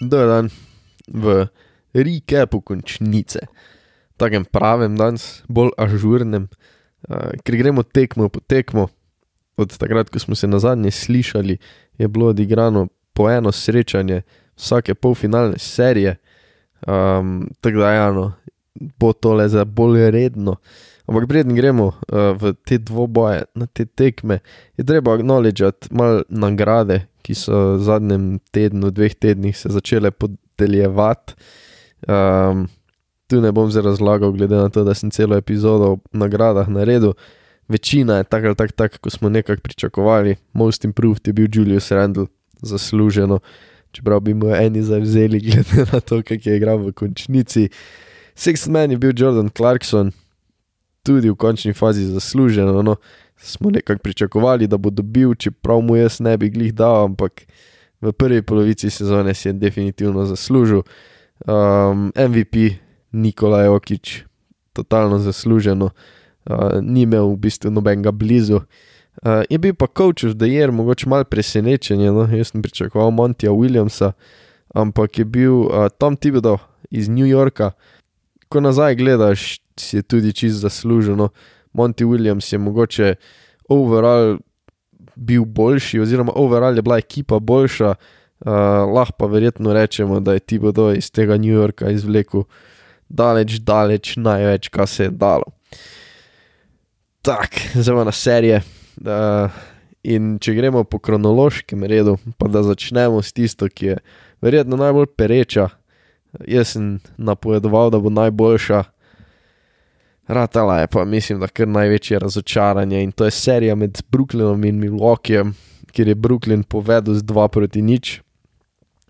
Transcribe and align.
Dober 0.00 0.26
dan 0.26 0.48
v 1.12 1.46
recapu 1.92 2.60
končnice, 2.64 3.44
takem 4.16 4.46
pravem 4.48 4.96
danes, 4.96 5.42
bolj 5.48 5.74
ažurnem, 5.76 6.48
uh, 7.08 7.36
ker 7.44 7.56
gremo 7.60 7.84
tekmo 7.84 8.30
po 8.32 8.40
tekmo. 8.40 8.88
Od 9.60 9.76
takrat, 9.76 10.08
ko 10.08 10.16
smo 10.16 10.32
se 10.34 10.48
na 10.48 10.56
zadnje 10.56 10.90
slišali, 10.90 11.58
je 12.00 12.08
bilo 12.08 12.30
odigrano 12.32 12.88
po 13.12 13.28
eno 13.28 13.52
srečanje 13.52 14.22
vsake 14.56 14.94
polfinalne 14.94 15.58
serije, 15.58 16.16
um, 16.88 17.50
tako 17.60 17.84
da 17.84 17.92
je 17.92 18.08
eno, 18.08 18.32
bo 18.96 19.12
tole 19.12 19.48
za 19.48 19.64
bolj 19.64 20.10
redno. 20.10 20.56
Ampak 21.04 21.28
preden 21.28 21.52
gremo 21.54 21.86
uh, 21.90 22.32
v 22.40 22.54
te 22.64 22.78
dvoboje, 22.78 23.44
na 23.54 23.66
te 23.66 23.84
tekme, 23.84 24.38
je 24.80 24.86
treba 24.86 25.12
acknowledgeati 25.12 25.92
malo 25.92 26.22
nagrade, 26.28 27.09
ki 27.22 27.34
so 27.38 27.76
v 27.76 27.84
zadnjem 27.86 28.24
tednu, 28.54 28.90
dveh 28.90 29.14
tednih 29.14 29.56
se 29.56 29.70
začele 29.72 30.10
podeljevati. 30.10 31.34
Um, 32.08 32.66
tu 33.30 33.40
ne 33.40 33.52
bom 33.52 33.70
zdaj 33.70 33.86
razlagal, 33.86 34.32
glede 34.32 34.56
na 34.56 34.68
to, 34.68 34.84
da 34.84 34.94
sem 34.94 35.10
celo 35.10 35.36
epizodo 35.36 35.92
o 35.92 35.98
nagradah 36.12 36.68
naredil. 36.68 37.14
Večina 37.68 38.16
je 38.18 38.24
tako 38.24 38.46
ali 38.46 38.56
tako, 38.56 38.72
tak, 38.72 38.98
kot 38.98 39.12
smo 39.12 39.28
nekako 39.28 39.62
pričakovali. 39.62 40.36
Most 40.52 40.84
improved 40.84 41.26
je 41.26 41.32
bil 41.32 41.46
Julius 41.52 41.90
Randall, 41.90 42.26
zasluženo, 42.62 43.38
čeprav 43.92 44.20
bi 44.20 44.34
mu 44.34 44.50
eni 44.54 44.82
zavzeli, 44.82 45.40
glede 45.46 45.86
na 45.92 46.00
to, 46.00 46.22
kako 46.22 46.50
je 46.50 46.56
igral 46.56 46.78
v 46.78 46.92
končnici. 46.92 47.68
Sixth 48.34 48.70
man 48.70 48.90
je 48.90 48.98
bil 48.98 49.12
Jordan 49.16 49.50
Clarkson, 49.56 50.12
tudi 51.02 51.30
v 51.30 51.36
končni 51.36 51.72
fazi 51.72 52.04
zasluženo. 52.04 52.82
No, 52.82 52.96
smo 53.42 53.70
nekako 53.70 54.02
pričakovali, 54.02 54.66
da 54.66 54.76
bo 54.76 54.90
dobil, 54.90 55.34
čeprav 55.34 55.80
mu 55.80 55.96
jaz 55.96 56.20
ne 56.20 56.36
bi 56.36 56.50
glih 56.50 56.74
dal, 56.74 57.04
ampak 57.04 57.42
v 58.00 58.12
prvi 58.12 58.42
polovici 58.42 58.90
sezone 58.90 59.34
si 59.34 59.48
je 59.48 59.52
definitivno 59.52 60.24
zaslužil. 60.26 60.82
Um, 61.46 62.12
MVP 62.16 62.76
Nikolaj 63.12 63.68
Okič, 63.68 64.24
totalno 64.72 65.18
zasluženo, 65.18 65.90
uh, 65.90 66.80
ni 66.82 67.02
imel 67.02 67.32
v 67.32 67.36
bistvu 67.36 67.70
nobenega 67.70 68.12
blizu. 68.12 68.60
Uh, 69.22 69.42
je 69.50 69.58
bil 69.58 69.74
pa 69.74 69.86
coach 69.86 70.24
of 70.24 70.36
the 70.36 70.46
year, 70.46 70.72
mogoče 70.72 71.08
malo 71.08 71.24
presenečen, 71.24 72.00
no? 72.00 72.28
jaz 72.36 72.52
sem 72.52 72.62
pričakoval 72.62 73.10
Montija 73.10 73.52
Williamsa, 73.52 74.12
ampak 74.74 75.18
je 75.18 75.24
bil 75.24 75.52
uh, 75.52 75.88
Tom 75.98 76.16
Thibodeau 76.16 76.58
iz 76.90 77.08
New 77.08 77.26
Yorka. 77.26 77.72
Ko 78.48 78.60
nazaj 78.60 78.96
gledaš, 78.96 79.60
si 79.76 79.96
je 79.96 80.02
tudi 80.02 80.32
čist 80.32 80.60
zasluženo. 80.60 81.28
Monty 81.72 82.04
Williams 82.04 82.52
je 82.52 82.58
mogoče 82.58 83.14
overall 83.68 84.38
bil 85.14 85.44
boljši, 85.44 86.00
oziroma 86.00 86.32
overall 86.34 86.76
je 86.76 86.82
bila 86.82 86.98
ekipa 86.98 87.38
boljša, 87.38 87.94
uh, 87.94 88.52
lahko 88.94 89.16
pa 89.18 89.26
verjetno 89.26 89.72
rečemo, 89.72 90.20
da 90.20 90.32
je 90.32 90.40
Thibodeau 90.40 90.96
iz 90.96 91.10
tega 91.10 91.36
New 91.36 91.52
Yorka 91.52 91.90
izvlekel 91.90 92.44
daleč, 93.08 93.58
daleč 93.58 94.16
največ, 94.16 94.68
kar 94.68 94.88
se 94.88 95.04
je 95.04 95.10
dalo. 95.10 95.52
Tako, 97.22 97.82
zdaj 97.82 98.04
na 98.04 98.12
serije. 98.12 98.62
Uh, 99.00 99.50
in 100.02 100.38
če 100.40 100.54
gremo 100.56 100.84
po 100.84 100.98
kronološkem 100.98 101.84
redu, 101.84 102.16
pa 102.38 102.48
da 102.48 102.62
začnemo 102.64 103.20
s 103.22 103.32
tisto, 103.36 103.68
ki 103.68 103.86
je 103.86 103.98
verjetno 104.40 104.78
najbolj 104.80 105.10
pereča. 105.16 105.68
Jaz 106.48 106.76
sem 106.76 106.98
napovedoval, 107.18 107.90
da 107.90 108.00
bo 108.00 108.10
najboljša. 108.10 108.84
Ratala 110.30 110.78
je 110.78 110.86
pa, 110.86 111.04
mislim, 111.04 111.40
da 111.40 111.48
kar 111.48 111.68
največje 111.68 112.18
razočaranje 112.18 113.02
in 113.02 113.12
to 113.12 113.24
je 113.26 113.30
serija 113.34 113.74
med 113.74 113.98
Brooklynom 114.12 114.64
in 114.64 114.78
Milwaukeeom, 114.78 115.54
kjer 115.90 116.08
je 116.08 116.14
Brooklyn 116.14 116.62
povedal 116.62 117.14
z 117.14 117.24
2 117.26 117.48
proti 117.48 117.82
nič. 117.82 118.20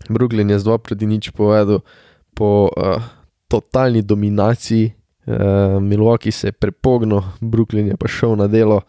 Brooklyn 0.09 0.51
je 0.51 0.59
z 0.59 0.65
2 0.65 0.79
proti 0.79 1.07
nič 1.07 1.31
povedal 1.37 1.83
po 2.35 2.73
uh, 2.73 3.03
totalni 3.49 4.03
dominaciji, 4.03 4.93
uh, 5.27 5.77
Milwaukee 5.83 6.33
se 6.33 6.49
je 6.49 6.53
prepognil, 6.53 7.21
Brooklyn 7.41 7.93
je 7.93 7.97
pa 8.01 8.09
šel 8.09 8.37
na 8.41 8.49
delo. 8.49 8.81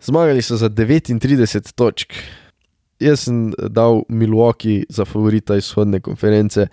Zmagali 0.00 0.42
so 0.42 0.56
za 0.56 0.70
39 0.70 1.74
točk. 1.74 2.14
Jaz 3.00 3.26
sem 3.26 3.50
dal 3.50 4.04
Milwaukee 4.08 4.86
za 4.88 5.04
favorita 5.04 5.56
izhodne 5.56 6.00
konference. 6.00 6.68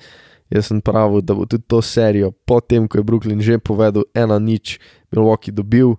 Jaz 0.49 0.69
sem 0.71 0.81
pravil, 0.81 1.21
da 1.21 1.35
bo 1.35 1.45
tudi 1.45 1.63
to 1.67 1.81
serijo, 1.81 2.31
potem 2.31 2.87
ko 2.87 2.97
je 2.97 3.03
Brooklyn 3.03 3.41
že 3.43 3.59
povedal, 3.59 4.07
ena 4.15 4.39
nič, 4.39 4.79
Milwaukee 5.11 5.51
dobil. 5.51 5.97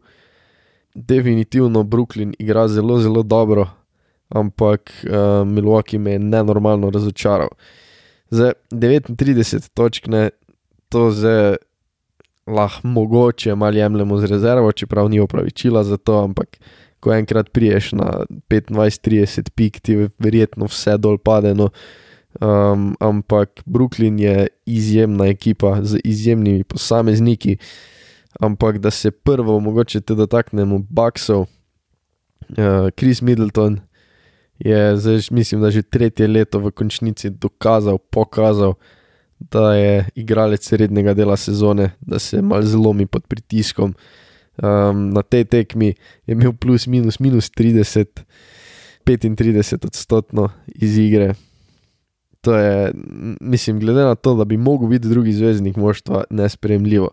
Definitivno 0.94 1.84
Brooklyn 1.84 2.32
igra 2.38 2.68
zelo, 2.68 2.98
zelo 2.98 3.22
dobro, 3.22 3.68
ampak 4.28 4.90
uh, 5.04 5.44
Milwaukee 5.44 5.98
me 5.98 6.16
je 6.16 6.18
nenormalno 6.18 6.90
razočaral. 6.90 7.52
Za 8.30 8.52
39 8.72 9.68
točk 9.74 10.06
ne, 10.06 10.30
to 10.88 11.10
zdaj 11.10 11.56
lahko 12.48 12.88
mogoče 12.88 13.54
malo 13.54 13.76
jemljemo 13.76 14.18
z 14.18 14.24
rezervo, 14.24 14.72
čeprav 14.72 15.08
ni 15.08 15.20
opravičila 15.20 15.84
za 15.84 15.96
to, 15.96 16.24
ampak 16.24 16.58
ko 17.00 17.12
enkrat 17.12 17.50
priješ 17.52 17.92
na 17.92 18.24
25-30 18.50 19.50
pik, 19.54 19.80
ti 19.80 20.08
verjetno 20.18 20.66
vse 20.66 20.96
dol 20.98 21.18
padeno. 21.18 21.68
Um, 22.40 22.94
ampak 23.00 23.62
Brooklyn 23.66 24.18
je 24.18 24.46
izjemna 24.66 25.26
ekipa 25.26 25.80
z 25.82 25.98
izjemnimi 26.04 26.64
posamezniki. 26.64 27.56
Ampak 28.40 28.78
da 28.78 28.90
se 28.90 29.10
prvo, 29.10 29.60
mogoče 29.60 30.00
te 30.00 30.14
dotaknemo, 30.14 30.78
Bucksov, 30.78 31.40
uh, 31.40 32.90
Chris 32.96 33.22
Middleton 33.22 33.80
je 34.58 34.96
zdaj, 34.96 35.20
mislim, 35.30 35.60
da 35.60 35.70
že 35.70 35.82
tretje 35.82 36.28
leto 36.28 36.58
v 36.58 36.70
končnici 36.70 37.30
dokazal, 37.30 37.98
pokazal, 37.98 38.74
da 39.38 39.74
je 39.74 40.06
igralec 40.14 40.68
srednjega 40.68 41.14
dela 41.14 41.36
sezone, 41.36 41.90
da 42.00 42.18
se 42.18 42.42
mal 42.42 42.62
zlomi 42.62 43.06
pod 43.06 43.26
pritiskom. 43.26 43.94
Um, 44.62 45.10
na 45.10 45.22
tej 45.22 45.44
tekmi 45.44 45.94
je 46.26 46.32
imel 46.34 46.52
plus 46.52 46.86
minus 46.86 47.18
minus 47.20 47.50
30, 47.50 48.06
35 49.06 49.86
odstotno 49.86 50.50
iz 50.74 50.98
igre 50.98 51.34
to 52.40 52.54
je, 52.54 52.92
mislim, 53.40 53.80
glede 53.80 54.04
na 54.04 54.14
to, 54.14 54.34
da 54.34 54.44
bi 54.44 54.56
mogel 54.56 54.88
biti 54.88 55.08
drugi 55.08 55.32
zvezdnik 55.32 55.76
moštva, 55.76 56.24
nespremljivo. 56.30 57.10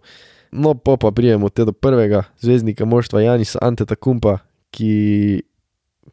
No, 0.51 0.73
pa 0.73 0.97
pa 0.97 1.11
prijemo 1.11 1.49
te 1.49 1.65
do 1.65 1.71
prvega 1.71 2.23
zvezdnika 2.39 2.85
moštva, 2.85 3.21
Janis 3.21 3.55
Anteta 3.61 3.95
Kumpa, 3.95 4.37
ki 4.71 5.41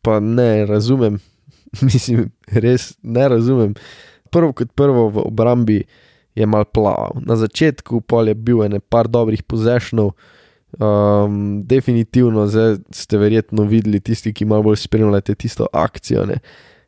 pa 0.02 0.20
ne 0.20 0.66
razumem, 0.66 1.18
mislim, 1.82 2.30
res 2.46 2.96
ne 3.02 3.28
razumem. 3.28 3.74
Prvo 4.30 4.52
kot 4.52 4.72
prvo 4.74 5.08
v 5.08 5.26
obrambi 5.26 5.82
je 6.34 6.46
mal 6.46 6.64
plaval. 6.64 7.20
Na 7.20 7.36
začetku 7.36 8.00
pol 8.00 8.28
je 8.28 8.34
bil 8.34 8.64
ene 8.64 8.80
par 8.80 9.08
dobrih 9.08 9.42
pozešnov. 9.42 10.14
Um, 10.80 11.60
definitivno 11.68 12.46
zdaj 12.48 12.78
ste 12.90 13.18
verjetno 13.20 13.66
videli 13.68 14.00
tisti, 14.00 14.32
ki 14.32 14.48
malo 14.48 14.70
bolj 14.70 14.80
spremljate 14.80 15.34
tisto 15.34 15.66
akcijo. 15.72 16.24
Ne? 16.26 16.40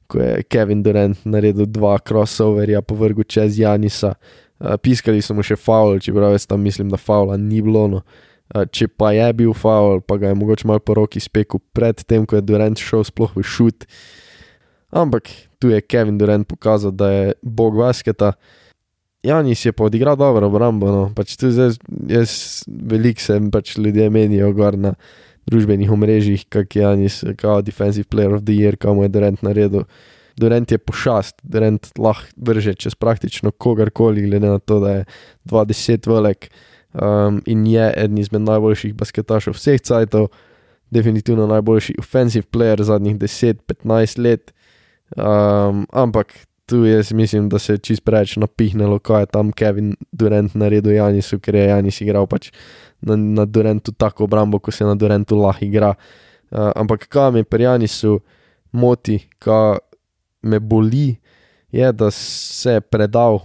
Ko 0.09 0.21
je 0.21 0.43
Kevin 0.49 0.83
Durant 0.83 1.25
naredil 1.25 1.67
dva 1.71 1.97
crossoverja 1.99 2.83
po 2.83 2.97
vrhu 2.99 3.25
čez 3.25 3.59
Janisa. 3.59 4.15
Uh, 4.59 4.77
piskali 4.81 5.23
so 5.23 5.35
mu 5.35 5.43
še 5.45 5.57
faul, 5.59 5.99
čeprav 6.03 6.37
jaz 6.37 6.47
tam 6.47 6.63
mislim, 6.63 6.93
da 6.93 7.01
faula 7.01 7.37
ni 7.41 7.63
bilo. 7.65 7.87
No. 7.91 8.03
Uh, 8.55 8.65
če 8.69 8.89
pa 8.89 9.15
je 9.17 9.31
bil 9.37 9.55
faul, 9.57 10.03
pa 10.05 10.19
ga 10.21 10.33
je 10.33 10.39
mogoče 10.39 10.69
malo 10.71 10.83
po 10.85 10.97
roki 10.99 11.23
spekel 11.23 11.63
pred 11.77 12.05
tem, 12.05 12.27
ko 12.27 12.39
je 12.39 12.45
Durant 12.47 12.81
šel 12.81 13.07
sploh 13.09 13.33
v 13.37 13.45
šut. 13.45 13.89
Ampak 14.95 15.33
tu 15.59 15.73
je 15.73 15.81
Kevin 15.83 16.21
Durant 16.21 16.47
pokazal, 16.47 16.95
da 16.95 17.11
je 17.11 17.33
bog 17.43 17.81
basketa. 17.81 18.35
Janis 19.25 19.65
je 19.65 19.73
pa 19.73 19.85
odigral 19.85 20.17
dobro 20.21 20.47
obrambo, 20.47 20.91
no. 20.93 21.05
pač 21.17 21.39
tu 21.41 21.49
zdaj 21.49 21.79
jaz 22.13 22.63
velik 22.69 23.23
sem, 23.25 23.49
pač 23.51 23.79
ljudje 23.81 24.11
menijo 24.13 24.53
gor 24.53 24.77
na 24.77 24.93
družbenih 25.47 25.93
omrežjih, 25.93 26.47
kak 26.49 26.77
je 26.77 26.83
Janis, 26.83 27.23
kao 27.37 27.63
defensive 27.63 28.09
player 28.11 28.35
of 28.35 28.45
the 28.45 28.57
year, 28.57 28.77
kao 28.77 28.95
mu 28.95 29.05
je 29.05 29.13
Durant 29.13 29.43
naredil. 29.43 29.85
Durant 30.37 30.73
je 30.73 30.79
pošast, 30.79 31.39
Durant 31.43 31.91
lahko 31.99 32.33
vrže 32.37 32.75
čez 32.75 32.95
praktično 32.99 33.51
kogarkoli, 33.51 34.25
glede 34.27 34.49
na 34.49 34.59
to, 34.59 34.81
da 34.81 34.91
je 34.91 35.05
20 35.51 36.09
velik 36.11 36.51
um, 36.95 37.43
in 37.47 37.67
je 37.67 37.93
eden 37.97 38.19
izmed 38.19 38.43
najboljših 38.43 38.95
basketašov 38.95 39.55
vseh 39.55 39.81
cajtov, 39.81 40.29
definitivno 40.91 41.47
najboljši 41.47 41.95
offensive 41.99 42.47
player 42.51 42.83
zadnjih 42.83 43.17
10-15 43.17 44.19
let. 44.23 44.53
Um, 45.17 45.87
ampak 45.93 46.35
tu 46.67 46.85
jaz 46.85 47.13
mislim, 47.13 47.49
da 47.49 47.59
se 47.59 47.73
je 47.73 47.79
čist 47.79 48.05
preveč 48.05 48.37
napihnilo, 48.37 48.99
kaj 48.99 49.23
je 49.23 49.27
tam 49.27 49.53
Kevin 49.53 49.95
Durant 50.13 50.55
naredil 50.55 50.95
Janisu, 50.97 51.39
ker 51.41 51.55
je 51.55 51.67
Janis 51.69 52.01
igral 52.01 52.27
pač 52.27 52.51
na, 53.01 53.17
na 53.17 53.45
Durantu 53.45 53.93
tako 53.93 54.25
obrambo, 54.25 54.59
kot 54.59 54.75
se 54.75 54.85
na 54.85 54.95
Durantu 54.95 55.37
lahko 55.37 55.65
igra. 55.65 55.95
Uh, 56.51 56.71
ampak 56.77 57.09
kaj 57.09 57.33
me 57.35 57.45
pri 57.45 57.69
Janisu 57.69 58.19
moti, 58.73 59.19
kaj 59.39 59.79
me 60.43 60.61
boli, 60.61 61.17
je, 61.73 61.93
da 61.93 62.11
se 62.11 62.79
je 62.79 62.81
predal, 62.81 63.41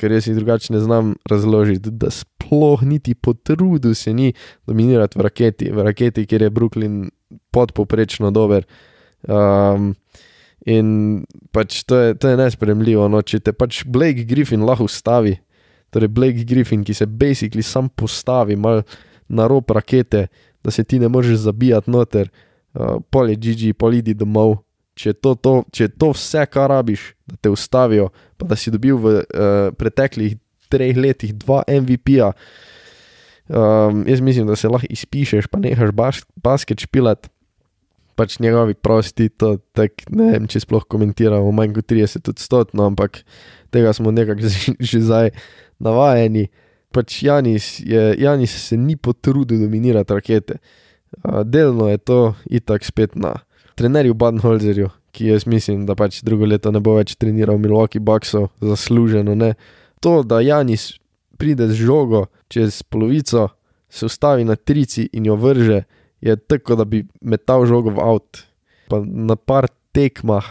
ker 0.00 0.12
jaz 0.12 0.24
si 0.24 0.34
drugače 0.34 0.72
ne 0.72 0.80
znam 0.80 1.14
razložiti, 1.28 1.90
da 1.90 2.10
sploh 2.10 2.82
niti 2.82 3.14
potrudil 3.14 3.94
se 3.94 4.14
ni 4.14 4.32
dominirati 4.66 5.18
v 5.18 5.22
raketi, 5.22 5.70
v 5.70 5.84
raketi, 5.84 6.26
kjer 6.26 6.46
je 6.46 6.50
Brooklyn 6.50 6.94
podpoprečno 7.52 8.30
dober. 8.30 8.64
Um, 9.28 9.92
In 10.68 11.24
pač 11.56 11.84
to 11.88 11.96
je, 11.96 12.14
to 12.20 12.28
je 12.28 12.36
nespremljivo. 12.36 13.06
No, 13.08 13.22
če 13.24 13.40
te 13.40 13.54
pač 13.56 13.82
Blake 13.88 14.26
Griffin 14.28 14.64
lahko 14.66 14.88
ustavi, 14.90 15.38
torej 15.94 16.10
Blake 16.12 16.44
Griffin, 16.48 16.84
ki 16.84 16.94
se 16.96 17.08
basically 17.08 17.64
sam 17.64 17.88
postavi 17.88 18.58
mal 18.60 18.84
na 19.30 19.46
rob 19.48 19.70
rakete, 19.72 20.26
da 20.60 20.70
se 20.74 20.84
ti 20.84 20.98
ne 21.00 21.08
moreš 21.08 21.46
zabijati 21.46 21.90
noter, 21.90 22.28
uh, 22.74 22.98
pol 23.10 23.32
je 23.32 23.38
GG, 23.40 23.72
pol 23.78 23.96
idi 24.00 24.14
domov. 24.14 24.58
Če 25.00 25.14
je, 25.14 25.16
to, 25.16 25.32
to, 25.38 25.52
če 25.72 25.86
je 25.86 25.92
to 25.96 26.10
vse, 26.12 26.44
kar 26.52 26.68
rabiš, 26.68 27.14
da 27.24 27.38
te 27.40 27.52
ustavijo, 27.52 28.10
pa 28.36 28.50
da 28.50 28.58
si 28.58 28.72
dobil 28.74 28.98
v 29.00 29.12
uh, 29.22 29.70
preteklih 29.78 30.36
treh 30.70 30.98
letih 30.98 31.32
dva 31.40 31.62
MVP-ja, 31.64 32.34
um, 33.48 34.02
jaz 34.04 34.20
mislim, 34.20 34.50
da 34.50 34.58
se 34.60 34.68
lahko 34.68 34.90
izpišeš, 34.92 35.48
pa 35.48 35.62
nehaš 35.62 35.94
bas 35.96 36.20
basket 36.36 36.84
špilat 36.84 37.30
pač 38.20 38.36
njegovi 38.42 38.76
prosti, 38.76 39.30
to 39.32 39.54
tak, 39.76 40.04
ne 40.12 40.34
vem, 40.34 40.48
če 40.50 40.60
sploh 40.66 40.84
komentiramo, 40.92 41.48
manj 41.56 41.72
kot 41.78 41.88
30 41.88 42.28
odstotno, 42.34 42.90
ampak 42.92 43.22
tega 43.72 43.94
smo 43.96 44.12
nekako 44.12 44.52
že 44.92 45.00
zdaj 45.00 45.32
navajeni. 45.80 46.50
Pač 46.90 47.20
Janis, 47.22 47.78
je, 47.86 48.16
Janis 48.18 48.52
se 48.66 48.76
ni 48.76 48.98
potrudil 48.98 49.62
dominirati 49.62 50.14
rakete. 50.16 50.58
Delno 51.46 51.86
je 51.88 51.98
to 52.02 52.18
itak 52.50 52.84
spet 52.84 53.14
na 53.14 53.36
trenerju 53.78 54.14
Badenholzerju, 54.18 54.90
ki 55.14 55.30
jaz 55.30 55.46
mislim, 55.46 55.86
da 55.86 55.94
pač 55.98 56.20
drugo 56.26 56.46
leto 56.50 56.70
ne 56.74 56.82
bo 56.82 56.96
več 56.98 57.14
treniral 57.18 57.58
Milwaukee 57.62 58.02
Bucksov, 58.02 58.50
zasluženo 58.60 59.38
ne. 59.38 59.54
To, 60.02 60.20
da 60.26 60.42
Janis 60.42 60.92
pride 61.40 61.70
z 61.70 61.78
žogo 61.86 62.26
čez 62.52 62.82
polovico, 62.82 63.48
se 63.90 64.06
ustavi 64.06 64.44
na 64.44 64.56
trici 64.56 65.08
in 65.12 65.26
jo 65.26 65.38
vrže, 65.40 65.82
je 66.20 66.36
tako, 66.36 66.76
da 66.76 66.84
bi 66.84 67.04
metal 67.20 67.66
žogo 67.66 67.94
v 67.96 68.04
avt. 68.04 68.44
Pa 68.90 69.02
na 69.04 69.36
par 69.36 69.68
tekmah 69.92 70.44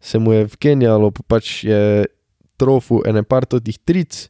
se 0.00 0.18
mu 0.18 0.32
je 0.32 0.48
vkenjalo, 0.48 1.10
pa 1.10 1.22
pač 1.36 1.64
je 1.64 2.06
trofu 2.60 3.02
ene 3.08 3.22
par 3.22 3.46
totih 3.48 3.78
tric, 3.78 4.28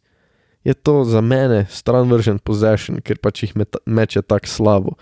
je 0.64 0.74
to 0.74 1.04
za 1.04 1.20
mene 1.20 1.64
stran 1.70 2.10
vržen 2.10 2.38
possession, 2.38 3.00
ker 3.00 3.18
pač 3.18 3.44
jih 3.44 3.54
meče 3.86 4.22
tako 4.22 4.50
slabo. 4.50 4.96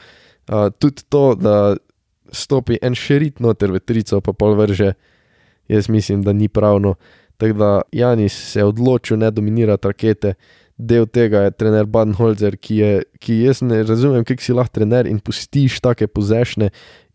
Uh, 0.48 0.68
tudi 0.78 1.04
to, 1.08 1.34
da 1.34 1.76
stopi 2.32 2.78
en 2.82 2.94
šerit 2.94 3.40
noter 3.40 3.72
v 3.72 3.80
trico, 3.82 4.20
pa 4.24 4.32
pol 4.32 4.54
vrže, 4.56 4.94
jaz 5.68 5.88
mislim, 5.88 6.22
da 6.22 6.32
ni 6.32 6.48
pravno. 6.48 6.94
Tako 7.38 7.58
da 7.58 7.70
Janis 7.92 8.34
se 8.52 8.60
je 8.60 8.64
odločil 8.64 9.18
ne 9.18 9.30
dominirati 9.30 9.88
rakete, 9.88 10.34
del 10.78 11.08
tega 11.10 11.42
je 11.46 11.56
trener 11.58 11.86
Badenholzer, 11.90 12.56
ki, 12.56 12.78
je, 12.78 12.92
ki 13.18 13.42
jaz 13.42 13.62
ne 13.66 13.82
razumem, 13.82 14.24
kako 14.24 14.44
si 14.44 14.54
lahko 14.54 14.78
trener 14.78 15.10
in 15.10 15.18
pustiš 15.18 15.80
take 15.82 16.06
pozešne 16.06 16.70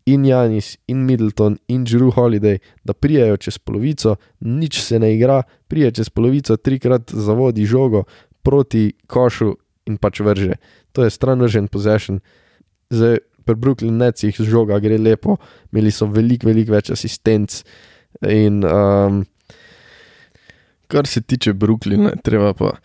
in 0.06 0.24
Janis, 0.28 0.74
in 0.86 1.06
Middleton, 1.08 1.56
in 1.72 1.84
Drew 1.88 2.12
Holiday, 2.12 2.60
da 2.84 2.92
prijajo 2.92 3.38
čez 3.40 3.58
polovico, 3.58 4.18
nič 4.40 4.82
se 4.84 5.00
ne 5.00 5.14
igra, 5.14 5.42
prije 5.68 5.94
čez 5.96 6.12
polovico, 6.12 6.56
trikrat 6.56 7.12
zavodi 7.12 7.64
žogo 7.64 8.04
proti 8.44 8.90
košu 9.08 9.54
in 9.88 9.96
pač 9.96 10.20
vrže. 10.20 10.60
To 10.92 11.04
je 11.04 11.10
stran 11.10 11.40
vržen 11.40 11.68
possession. 11.72 12.20
Zdaj, 12.92 13.18
pri 13.44 13.56
Brooklyn 13.56 13.96
Netsih 14.00 14.36
žoga 14.36 14.78
gre 14.80 14.98
lepo, 15.00 15.38
imeli 15.72 15.92
so 15.92 16.08
veliko, 16.08 16.48
veliko 16.48 16.76
več 16.76 16.92
asistenc. 16.92 17.62
In 18.28 18.60
um, 18.64 19.24
kar 20.88 21.08
se 21.08 21.20
tiče 21.20 21.56
Brooklyna, 21.56 22.14
treba 22.24 22.52
pa 22.56 22.76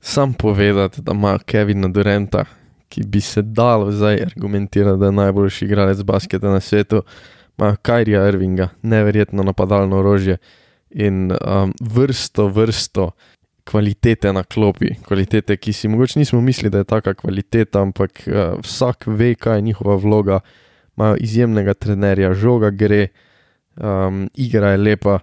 sam 0.00 0.32
povedati, 0.32 1.02
da 1.02 1.12
ima 1.12 1.38
Kevina 1.38 1.88
Durenta, 1.88 2.44
ki 2.88 3.02
bi 3.06 3.20
se 3.20 3.42
dal 3.42 3.90
zdaj 3.92 4.22
argumentirati, 4.22 4.98
da 4.98 5.06
je 5.06 5.12
najboljši 5.12 5.64
igralec 5.64 6.02
basketa 6.02 6.48
na 6.48 6.60
svetu, 6.60 7.02
ima 7.58 7.76
Kajrija 7.76 8.28
Irvinga, 8.28 8.68
neverjetno 8.82 9.42
napadalno 9.42 9.98
orožje 9.98 10.36
in 10.90 11.32
um, 11.32 11.72
vrsto, 11.80 12.48
vrsto 12.48 13.10
kvalitete 13.64 14.32
na 14.32 14.42
klopi, 14.42 14.94
kvalitete, 15.04 15.56
ki 15.56 15.72
si 15.72 15.88
mogoče 15.88 16.18
nismo 16.18 16.40
mislili, 16.40 16.70
da 16.70 16.78
je 16.78 16.84
taka 16.84 17.14
kvaliteta, 17.14 17.82
ampak 17.82 18.22
uh, 18.26 18.60
vsak 18.62 19.04
ve, 19.06 19.34
kaj 19.34 19.58
je 19.58 19.62
njihova 19.62 19.96
vloga, 19.96 20.40
imajo 20.96 21.16
izjemnega 21.20 21.74
trenerja, 21.74 22.32
žoga 22.34 22.70
gre, 22.70 23.08
um, 23.76 24.28
igra 24.34 24.70
je 24.70 24.76
lepa 24.76 25.18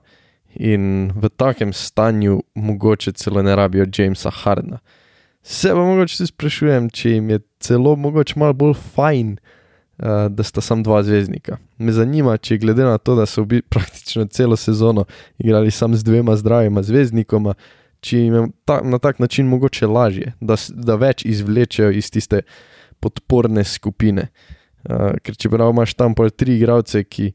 in 0.55 1.11
v 1.15 1.29
takem 1.29 1.73
stanju 1.73 2.41
mogoče 2.55 3.11
celo 3.11 3.43
ne 3.43 3.55
rabijo 3.55 3.85
Jamesa 3.97 4.29
Hardna. 4.29 4.79
Se 5.43 5.69
pa 5.69 5.75
mogoče 5.75 6.17
tudi 6.17 6.27
sprašujem, 6.27 6.89
če 6.89 7.09
jim 7.09 7.29
je 7.29 7.39
celo 7.61 7.95
mogoče 7.95 8.39
malo 8.39 8.53
bolj 8.57 8.73
fajn, 8.95 9.35
uh, 9.37 10.25
da 10.33 10.43
sta 10.43 10.61
sam 10.61 10.83
dva 10.83 11.03
zvezdnika. 11.05 11.59
Me 11.77 11.93
zanima, 11.93 12.37
če 12.37 12.57
glede 12.57 12.87
na 12.87 12.97
to, 12.97 13.13
da 13.15 13.27
so 13.29 13.45
bili 13.45 13.61
praktično 13.61 14.25
celo 14.25 14.57
sezono 14.57 15.05
igrali 15.37 15.71
sam 15.71 15.95
z 15.95 16.03
dvema 16.03 16.35
zdravima 16.35 16.83
zvezdnikoma, 16.83 17.53
če 18.01 18.23
jim 18.23 18.33
je 18.33 18.47
ta, 18.65 18.79
na 18.81 18.97
tak 18.97 19.19
način 19.19 19.45
mogoče 19.47 19.87
lažje, 19.87 20.33
da, 20.41 20.57
da 20.69 20.95
več 20.95 21.25
izvlečejo 21.25 21.91
iz 21.91 22.09
tiste 22.11 22.41
podporne 22.99 23.63
skupine. 23.63 24.29
Uh, 24.89 25.13
ker 25.21 25.37
če 25.37 25.49
prav 25.53 25.73
imaš 25.73 25.93
tam 25.93 26.17
pol 26.17 26.33
tri 26.33 26.57
igralce, 26.57 27.03
ki 27.03 27.33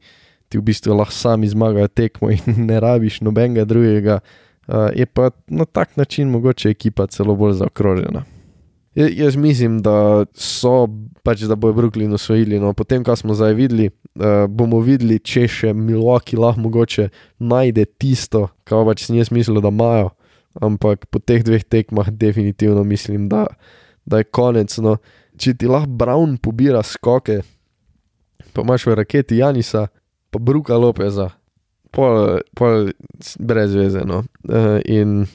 ti 0.51 0.59
v 0.59 0.67
bistvu 0.67 0.99
lahko 0.99 1.15
sami 1.15 1.49
zmagajo 1.49 1.89
tekmo 1.89 2.33
in 2.35 2.59
ne 2.69 2.81
rabiš 2.83 3.21
nobenega 3.23 3.65
drugega, 3.65 4.19
uh, 4.67 4.91
je 4.97 5.07
pa 5.07 5.31
na 5.47 5.65
tak 5.65 5.97
način 5.97 6.29
mogoče 6.29 6.71
ekipa 6.75 7.07
celo 7.07 7.39
bolj 7.39 7.61
zaokrožena. 7.63 8.27
Je, 8.95 9.07
jaz 9.17 9.37
mislim, 9.37 9.79
da 9.83 10.25
so 10.35 10.89
pač, 11.23 11.45
da 11.47 11.55
bojo 11.55 11.77
Brooklyn 11.77 12.15
osvojili. 12.15 12.59
No, 12.59 12.73
potem, 12.75 13.05
kar 13.07 13.17
smo 13.17 13.35
zdaj 13.39 13.55
videli, 13.55 13.91
uh, 14.19 14.49
bomo 14.51 14.81
videli, 14.83 15.21
če 15.23 15.47
še 15.49 15.71
Milwaukee 15.75 16.41
lahko 16.41 16.65
mogoče 16.65 17.07
najde 17.39 17.87
tisto, 18.03 18.49
kar 18.67 18.83
pač 18.89 19.07
si 19.07 19.15
jaz 19.15 19.31
mislil, 19.31 19.63
da 19.63 19.71
imajo. 19.71 20.11
Ampak 20.59 21.07
po 21.07 21.23
teh 21.23 21.45
dveh 21.47 21.63
tekmah, 21.63 22.11
definitivno 22.11 22.83
mislim, 22.85 23.29
da, 23.31 23.47
da 24.03 24.25
je 24.25 24.27
konec. 24.27 24.75
No. 24.83 24.97
Če 25.39 25.55
ti 25.55 25.71
lahko 25.71 25.95
Brown 26.01 26.35
pobira 26.43 26.83
skoke, 26.83 27.41
pa 28.51 28.67
imaš 28.67 28.89
v 28.91 28.99
raketi 28.99 29.39
Janisa, 29.39 29.87
pa 30.31 30.39
Bruka 30.39 30.77
Lopeza, 30.77 31.31
pol, 31.91 32.41
pol 32.55 32.91
brez 33.39 33.75
veze. 33.75 34.03
No. 34.07 34.23
Uh, 34.47 34.79
in 34.85 35.27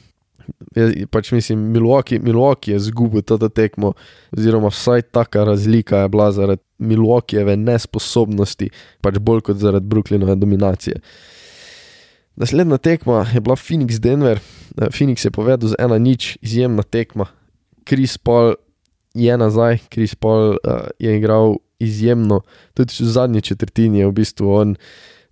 je, 0.76 1.06
pač 1.12 1.32
mislim, 1.32 1.60
Milwaukee, 1.74 2.20
Milwaukee 2.20 2.76
je 2.76 2.80
zgubil 2.90 3.24
to 3.26 3.38
tekmo, 3.50 3.94
oziroma 4.36 4.70
vsaj 4.74 5.02
taka 5.12 5.44
razlika 5.44 6.06
je 6.06 6.10
bila 6.10 6.32
zaradi 6.32 6.62
Milwaukeeve 6.78 7.56
nesposobnosti, 7.58 8.70
pač 9.02 9.20
bolj 9.20 9.46
kot 9.48 9.62
zaradi 9.62 9.88
Brooklynove 9.88 10.36
dominacije. 10.36 11.00
Naslednja 12.36 12.78
tekma 12.78 13.24
je 13.34 13.42
bila 13.42 13.56
Phoenix 13.56 14.00
Denver, 14.00 14.40
uh, 14.40 14.88
Phoenix 14.92 15.26
je 15.26 15.32
povedal 15.32 15.72
z 15.72 15.80
ena 15.80 15.98
nič, 15.98 16.38
izjemna 16.42 16.84
tekma. 16.84 17.30
Kris 17.86 18.18
Paul 18.18 18.56
je 19.16 19.38
nazaj, 19.38 19.80
Kris 19.90 20.16
Paul 20.16 20.58
uh, 20.60 20.90
je 21.00 21.16
igral 21.18 21.56
izjemno, 21.80 22.42
tudi 22.74 22.94
v 23.00 23.12
zadnji 23.12 23.42
četrtini 23.42 24.00
je 24.00 24.08
v 24.08 24.16
bistvu 24.16 24.52
on 24.54 24.76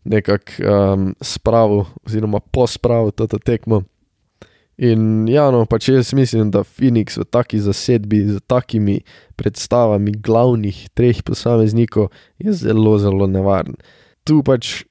nekako 0.04 0.52
um, 0.60 1.16
spravil, 1.22 1.86
oziroma 2.06 2.40
pospravil 2.40 3.12
to 3.12 3.28
tekmo. 3.28 3.84
In 4.78 5.28
ja, 5.30 5.46
no, 5.54 5.68
pač 5.70 5.92
jaz 5.92 6.14
mislim, 6.18 6.50
da 6.52 6.64
Phoenix 6.66 7.20
v 7.20 7.28
taki 7.30 7.60
zasedbi, 7.62 8.24
z 8.26 8.42
takimi 8.50 9.04
predstavami 9.38 10.16
glavnih 10.18 10.90
treh 10.98 11.22
posameznikov, 11.24 12.10
je 12.42 12.56
zelo, 12.58 12.98
zelo 12.98 13.30
nevaren. 13.30 13.78
Tu 14.26 14.42
pač 14.44 14.82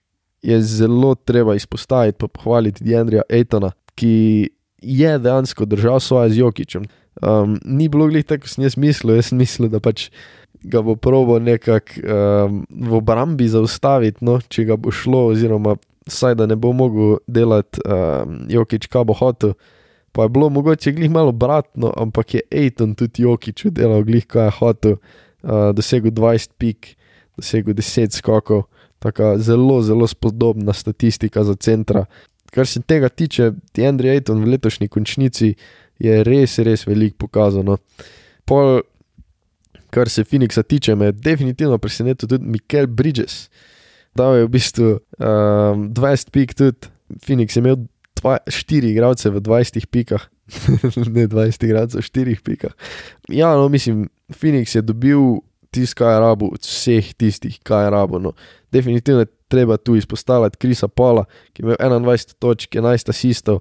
je 0.43 0.59
zelo 0.63 1.15
treba 1.15 1.55
izpostaviti 1.59 2.23
in 2.23 2.31
pohvaliti 2.31 2.85
Dendrija 2.85 3.27
Aitona, 3.31 3.73
ki 3.99 4.51
je 4.83 5.19
dejansko 5.19 5.67
držal 5.67 6.01
svoje 6.01 6.31
z 6.31 6.39
Jokičem. 6.39 6.87
Um, 7.23 7.59
ni 7.65 7.89
bilo 7.89 8.07
glih 8.09 8.25
tako, 8.25 8.47
kot 8.47 8.55
sem 8.55 8.65
jaz 8.65 8.79
mislil, 8.79 9.17
jaz 9.19 9.33
mislil, 9.35 9.69
da 9.69 9.83
pač 9.83 10.09
ga 10.63 10.83
bo 10.83 10.97
probo 10.97 11.39
nekako 11.39 12.01
um, 12.03 12.63
v 12.71 12.95
obrambi 12.95 13.49
zaustaviti, 13.49 14.25
no, 14.25 14.39
če 14.49 14.65
ga 14.71 14.77
bo 14.77 14.93
šlo, 14.95 15.27
oziroma 15.33 15.77
vsaj 16.07 16.35
da 16.39 16.47
ne 16.47 16.57
bo 16.57 16.73
mogel 16.73 17.17
delati 17.27 17.83
um, 17.87 18.43
Jokič, 18.51 18.89
kaj 18.91 19.07
bo 19.11 19.17
hotel. 19.19 19.55
Pa 20.13 20.27
je 20.27 20.33
bilo 20.35 20.51
mogoče 20.53 20.93
glih 20.93 21.11
malo 21.11 21.33
obratno, 21.33 21.93
ampak 21.97 22.35
je 22.35 22.43
Aiton 22.53 22.95
tudi 22.95 23.23
Jokič 23.23 23.65
delal 23.73 24.05
glih, 24.05 24.27
kaj 24.27 24.47
je 24.47 24.57
hotel, 24.59 24.97
uh, 24.97 25.71
dosegel 25.77 26.13
20 26.13 26.51
pik, 26.59 26.95
dosegel 27.37 27.75
10 27.75 28.19
skokov, 28.19 28.67
tako 29.03 29.35
zelo, 29.39 29.81
zelo 29.83 30.07
spodobna 30.07 30.73
statistika 30.73 31.45
za 31.45 31.55
centra. 31.55 32.05
Kar 32.53 32.67
se 32.67 32.83
tega 32.83 33.09
tiče, 33.09 33.53
ti 33.73 33.87
Andrej 33.87 34.19
Aiton 34.19 34.43
v 34.45 34.53
letošnji 34.53 34.89
končnici 34.89 35.55
je 35.99 36.25
res, 36.25 36.59
res 36.59 36.85
veliko 36.87 37.25
pokazano. 37.25 37.79
Pol 38.45 38.83
kar 39.93 40.09
se 40.09 40.25
Phoenixa 40.25 40.63
tiče, 40.63 40.97
me 40.97 41.11
je 41.11 41.13
definitivno 41.13 41.79
presenetil 41.79 42.29
tudi 42.29 42.49
Mikel 42.49 42.87
Bridges. 42.87 43.49
Da 44.17 44.33
je 44.37 44.47
v 44.47 44.51
bistvu 44.53 44.89
um, 44.93 45.87
20 45.93 46.33
pik, 46.33 46.55
tudi 46.57 46.89
Phoenix 47.27 47.57
je 47.57 47.61
imel 47.61 47.77
4 48.23 48.91
igralce 48.93 49.31
v 49.31 49.41
20 49.41 49.87
pikah, 49.91 50.29
ne 51.17 51.27
20 51.29 51.65
igralcev 51.65 52.01
v 52.01 52.09
4 52.09 52.43
pikah. 52.45 52.75
Ja, 53.29 53.55
no, 53.57 53.69
mislim, 53.73 54.09
Phoenix 54.33 54.77
je 54.77 54.83
dobil 54.83 55.41
tisti, 55.73 55.97
kaj 55.97 56.15
je 56.15 56.21
rabo, 56.21 56.51
od 56.53 56.65
vseh 56.65 57.15
tistih, 57.15 57.57
kaj 57.65 57.87
je 57.87 57.91
rabo. 57.91 58.21
No. 58.21 58.33
Definitivno 58.73 59.25
je 59.25 59.33
treba 59.49 59.77
tu 59.77 59.97
izpostaviti 59.97 60.61
Krisa 60.61 60.89
Pola, 60.89 61.25
ki 61.53 61.63
je 61.63 61.67
imel 61.67 61.77
21 61.77 62.37
točk, 62.39 62.77
11 62.77 63.13
asistov. 63.13 63.61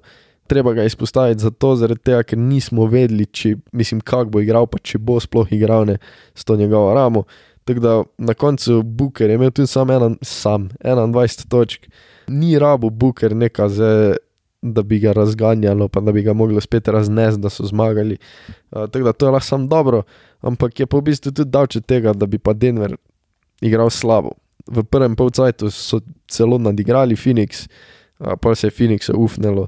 Treba 0.52 0.74
ga 0.76 0.84
izpostaviti 0.84 1.46
zato, 1.46 1.72
tega, 1.96 2.22
ker 2.28 2.38
nismo 2.38 2.84
vedeli, 2.92 3.24
če, 3.26 3.54
mislim, 3.72 4.02
kako 4.04 4.36
bo 4.36 4.42
igral, 4.44 4.68
pa 4.68 4.80
če 4.82 5.00
bo 5.00 5.16
sploh 5.22 5.48
igral 5.56 5.86
ne, 5.88 5.96
s 6.36 6.44
to 6.44 6.58
njegovo 6.60 6.92
ramo. 6.94 7.24
Tako 7.64 7.80
da 7.80 7.94
na 8.18 8.34
koncu 8.34 8.82
Booker 8.82 9.30
je 9.30 9.38
imel 9.38 9.54
tudi 9.54 9.70
sam, 9.70 9.90
ena, 9.90 10.10
sam 10.20 10.68
21 10.84 11.48
točk, 11.48 11.88
ni 12.28 12.58
rabo 12.58 12.90
Booker 12.90 13.36
nekaj 13.36 13.68
za 13.78 13.90
da 14.62 14.82
bi 14.82 14.98
ga 14.98 15.12
razganjalo, 15.12 15.88
pa 15.88 16.00
da 16.00 16.12
bi 16.12 16.22
ga 16.22 16.32
mogli 16.32 16.60
spet 16.60 16.88
raznesti, 16.88 17.40
da 17.40 17.50
so 17.50 17.64
zmagali. 17.66 18.16
Uh, 18.70 18.90
tako 18.90 19.04
da 19.04 19.12
to 19.12 19.26
je 19.26 19.30
lahko 19.30 19.46
samo 19.46 19.66
dobro, 19.66 20.02
ampak 20.40 20.80
je 20.80 20.86
pa 20.86 20.96
v 20.96 21.02
bistvu 21.02 21.32
tudi 21.32 21.50
dal 21.50 21.66
če 21.66 21.80
tega, 21.80 22.12
da 22.12 22.26
bi 22.26 22.38
pa 22.38 22.52
Denver 22.52 22.94
igral 23.60 23.90
slabo. 23.90 24.36
V 24.70 24.84
prvem 24.84 25.16
polcajtu 25.18 25.70
so 25.70 25.98
celo 26.30 26.58
nadigrali 26.58 27.18
Phoenix, 27.18 27.66
uh, 28.20 28.38
pa 28.40 28.54
se 28.54 28.70
je 28.70 28.76
Phoenix 28.78 29.10
ufnilo. 29.14 29.66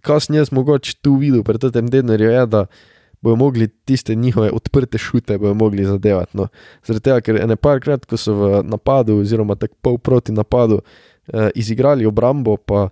Kasneje 0.00 0.46
smo 0.46 0.60
mogoče 0.60 0.98
tu 1.02 1.16
videli, 1.20 1.44
pred 1.44 1.64
tem 1.72 1.88
Denverju 1.90 2.30
je, 2.30 2.46
da 2.46 2.66
bojo 3.20 3.36
mogli 3.36 3.68
tiste 3.68 4.14
njihove 4.14 4.50
odprte 4.50 4.98
šute, 4.98 5.38
bojo 5.38 5.54
mogli 5.54 5.84
zadevati. 5.84 6.36
No. 6.36 6.48
Zaradi 6.86 7.04
tega, 7.04 7.20
ker 7.20 7.40
ene 7.42 7.56
parkrat, 7.56 8.04
ko 8.06 8.16
so 8.20 8.34
v 8.34 8.60
napadu, 8.64 9.20
oziroma 9.22 9.56
tako 9.58 9.74
pol 9.82 9.98
proti 9.98 10.32
napadu, 10.32 10.80
uh, 10.82 11.48
izigrali 11.54 12.06
obrambo, 12.06 12.56
pa 12.56 12.88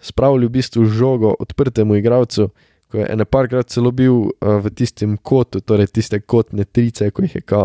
spravili 0.00 0.46
v 0.46 0.56
bistvu 0.58 0.84
žogo 0.84 1.34
odprtemu 1.40 1.96
igralcu, 1.96 2.50
ko 2.88 2.98
je 2.98 3.06
ene 3.12 3.24
parkrat 3.24 3.70
celo 3.72 3.90
bil 3.90 4.12
uh, 4.12 4.58
v 4.64 4.74
tistem 4.74 5.16
kotu, 5.16 5.60
torej 5.60 5.92
tiste 5.92 6.20
kotne 6.20 6.64
trice, 6.64 7.10
ko, 7.10 7.24
ka, 7.44 7.62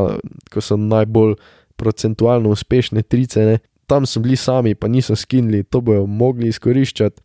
ko 0.54 0.62
so 0.62 0.78
najbolj 0.78 1.36
procentualno 1.76 2.54
uspešne 2.54 3.04
trice. 3.04 3.46
Ne. 3.46 3.60
Tam 3.88 4.06
so 4.06 4.22
bili 4.24 4.40
sami, 4.40 4.76
pa 4.76 4.88
niso 4.88 5.16
skinili, 5.16 5.64
to 5.64 5.82
bojo 5.82 6.06
mogli 6.08 6.48
izkoriščati. 6.48 7.22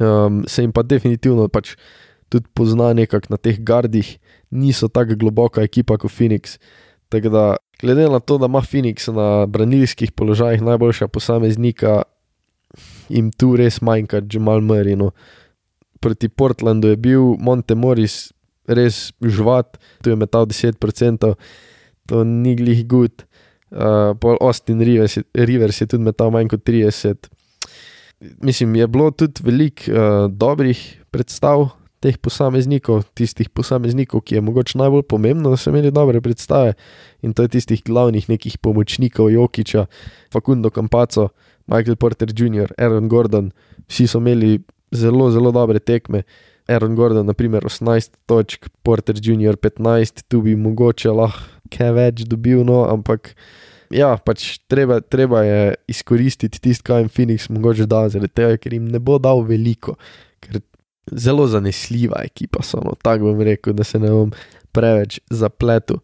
Um, 0.00 0.44
se 0.48 0.62
jim 0.62 0.72
pa 0.72 0.82
definitivno 0.82 1.48
pač 1.48 1.76
tudi 2.28 2.48
pozna 2.54 2.90
nekako 2.96 3.30
na 3.30 3.38
teh 3.38 3.58
gardih, 3.60 4.16
niso 4.50 4.88
tako 4.88 5.14
globoka 5.18 5.62
ekipa 5.62 5.98
kot 5.98 6.10
Phoenix. 6.10 6.58
Tako 7.08 7.30
da, 7.30 7.44
glede 7.80 8.08
na 8.10 8.18
to, 8.20 8.38
da 8.38 8.50
ima 8.50 8.62
Phoenix 8.62 9.06
na 9.12 9.46
branilskih 9.46 10.12
položajih 10.12 10.62
najboljša 10.62 11.08
posameznika, 11.08 12.02
jim 13.08 13.30
tu 13.30 13.54
res 13.56 13.78
manjka, 13.80 14.22
že 14.26 14.42
malo 14.42 14.60
mrino. 14.60 15.12
Proti 16.00 16.28
Portlandu 16.28 16.88
je 16.88 16.96
bil 16.96 17.36
Monte 17.38 17.74
Morris 17.74 18.32
res 18.66 19.12
žvat, 19.22 19.78
tu 20.02 20.10
je 20.10 20.18
metal 20.18 20.46
10%, 20.46 21.34
to 22.06 22.24
ni 22.24 22.56
glih 22.58 22.82
gud. 22.86 23.24
Uh, 23.70 24.14
Austin 24.40 24.80
Rivers, 24.80 25.18
Rivers 25.34 25.80
je 25.80 25.86
tudi 25.90 26.06
metal 26.06 26.30
manj 26.30 26.50
kot 26.50 26.62
30. 26.66 27.30
Mislim, 28.20 28.76
je 28.76 28.86
bilo 28.86 29.10
tudi 29.10 29.42
veliko 29.44 29.90
uh, 29.90 30.30
dobrih 30.32 31.02
predstav 31.10 31.68
teh 32.00 32.16
posameznikov, 32.20 33.02
tistih 33.16 33.48
posameznikov, 33.48 34.22
ki 34.24 34.36
je 34.36 34.44
mogoče 34.44 34.78
najbolj 34.78 35.02
pomembno, 35.08 35.50
da 35.52 35.58
so 35.60 35.72
imeli 35.72 35.90
dobre 35.90 36.20
predstave 36.20 36.74
in 37.22 37.32
to 37.34 37.44
je 37.44 37.56
tistih 37.56 37.82
glavnih 37.84 38.28
nekih 38.28 38.58
pomočnikov 38.58 39.30
Jokiča, 39.32 39.86
Fakundo 40.32 40.70
Campaco, 40.70 41.28
Michael 41.66 41.96
Porter 41.96 42.30
Jr., 42.30 42.72
Aaron 42.78 43.08
Gordon, 43.08 43.50
vsi 43.88 44.06
so 44.06 44.20
imeli 44.22 44.60
zelo, 44.92 45.30
zelo 45.30 45.52
dobre 45.52 45.80
tekme. 45.80 46.22
Aaron 46.68 46.96
Gordon, 46.98 47.26
naprimer, 47.26 47.62
18 47.62 48.16
točk, 48.26 48.66
Porter 48.82 49.14
Jr. 49.14 49.54
15, 49.54 50.24
tu 50.28 50.40
bi 50.42 50.56
mogoče 50.58 51.12
lahko 51.14 51.56
kaj 51.70 51.92
več 51.94 52.24
dobil, 52.26 52.62
no, 52.66 52.84
ampak 52.90 53.32
ja, 53.90 54.16
pač 54.18 54.58
treba, 54.70 55.00
treba 55.00 55.42
je 55.46 55.74
izkoristiti 55.88 56.60
tisto, 56.60 56.86
kar 56.86 57.02
jim 57.02 57.10
Phoenix 57.12 57.50
mogoče 57.52 57.86
da, 57.90 58.06
zaradi 58.12 58.34
tega, 58.34 58.60
ker 58.60 58.76
jim 58.76 58.88
ne 58.92 59.00
bo 59.02 59.18
dal 59.22 59.44
veliko, 59.46 59.96
ker 60.44 60.60
zelo 61.12 61.46
zanesljiva 61.46 62.24
ekipa 62.26 62.64
so, 62.66 62.80
no, 62.84 62.96
tako 63.02 63.30
bom 63.30 63.44
rekel, 63.46 63.76
da 63.76 63.84
se 63.84 64.00
ne 64.02 64.10
bom 64.10 64.32
preveč 64.74 65.20
zapletel. 65.30 66.02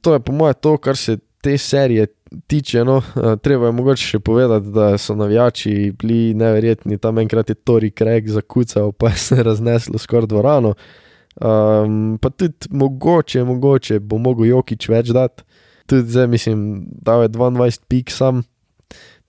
To 0.00 0.14
je 0.14 0.22
po 0.24 0.32
mojem 0.32 0.56
to, 0.60 0.76
kar 0.78 0.96
se 0.96 1.18
te 1.42 1.58
serije 1.58 2.06
tiče, 2.46 2.84
no, 2.84 3.00
uh, 3.00 3.34
treba 3.42 3.66
je 3.68 3.72
mogoče 3.72 4.06
še 4.14 4.20
povedati, 4.24 4.70
da 4.74 4.92
so 4.98 5.16
navijači 5.18 5.92
bili 5.98 6.34
neverjetni, 6.38 6.98
tam 6.98 7.18
enkrat 7.18 7.50
je 7.50 7.58
Tori 7.58 7.90
Craig 7.90 8.28
zakucal, 8.30 8.92
pa 8.92 9.10
je 9.10 9.16
se 9.18 9.42
razneslo 9.42 9.98
skoraj 9.98 10.30
dvorano. 10.30 10.74
Um, 11.40 12.18
pa 12.20 12.30
tudi 12.30 12.70
mogoče, 12.70 13.44
mogoče 13.44 14.00
bo 14.00 14.18
mogel 14.18 14.50
Jokič 14.50 14.88
več 14.90 15.12
dati, 15.16 15.44
tudi 15.90 16.10
zdaj 16.10 16.26
mislim, 16.26 16.86
da 17.02 17.22
je 17.22 17.28
22 17.28 17.80
pik 17.88 18.10
sam. 18.10 18.42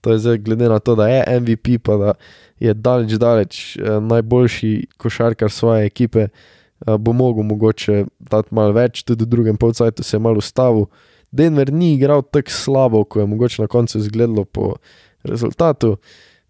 To 0.00 0.12
je 0.12 0.18
zdaj 0.18 0.38
glede 0.38 0.68
na 0.68 0.78
to, 0.78 0.94
da 0.94 1.08
je 1.08 1.40
MVP, 1.40 1.78
pa 1.82 1.96
da 1.96 2.14
je 2.60 2.74
daleč, 2.74 3.12
daleč 3.12 3.76
eh, 3.76 4.00
najboljši 4.00 4.86
košarkar 4.96 5.50
svoje 5.50 5.86
ekipe, 5.86 6.20
eh, 6.20 6.98
bo 6.98 7.12
mogel 7.12 7.42
mogoče 7.42 8.04
dati 8.18 8.54
malo 8.54 8.72
več, 8.72 9.02
tudi 9.02 9.24
v 9.24 9.28
drugem 9.28 9.56
polcajtu 9.56 10.02
se 10.02 10.16
je 10.16 10.20
malo 10.20 10.38
ustavil. 10.38 10.86
Denver 11.30 11.72
ni 11.72 11.94
igral 11.94 12.22
tako 12.22 12.50
slabo, 12.50 13.04
kot 13.04 13.22
je 13.22 13.26
mogoče 13.26 13.62
na 13.62 13.68
koncu 13.68 13.98
izgledalo 13.98 14.44
po 14.44 14.74
rezultatu. 15.22 15.96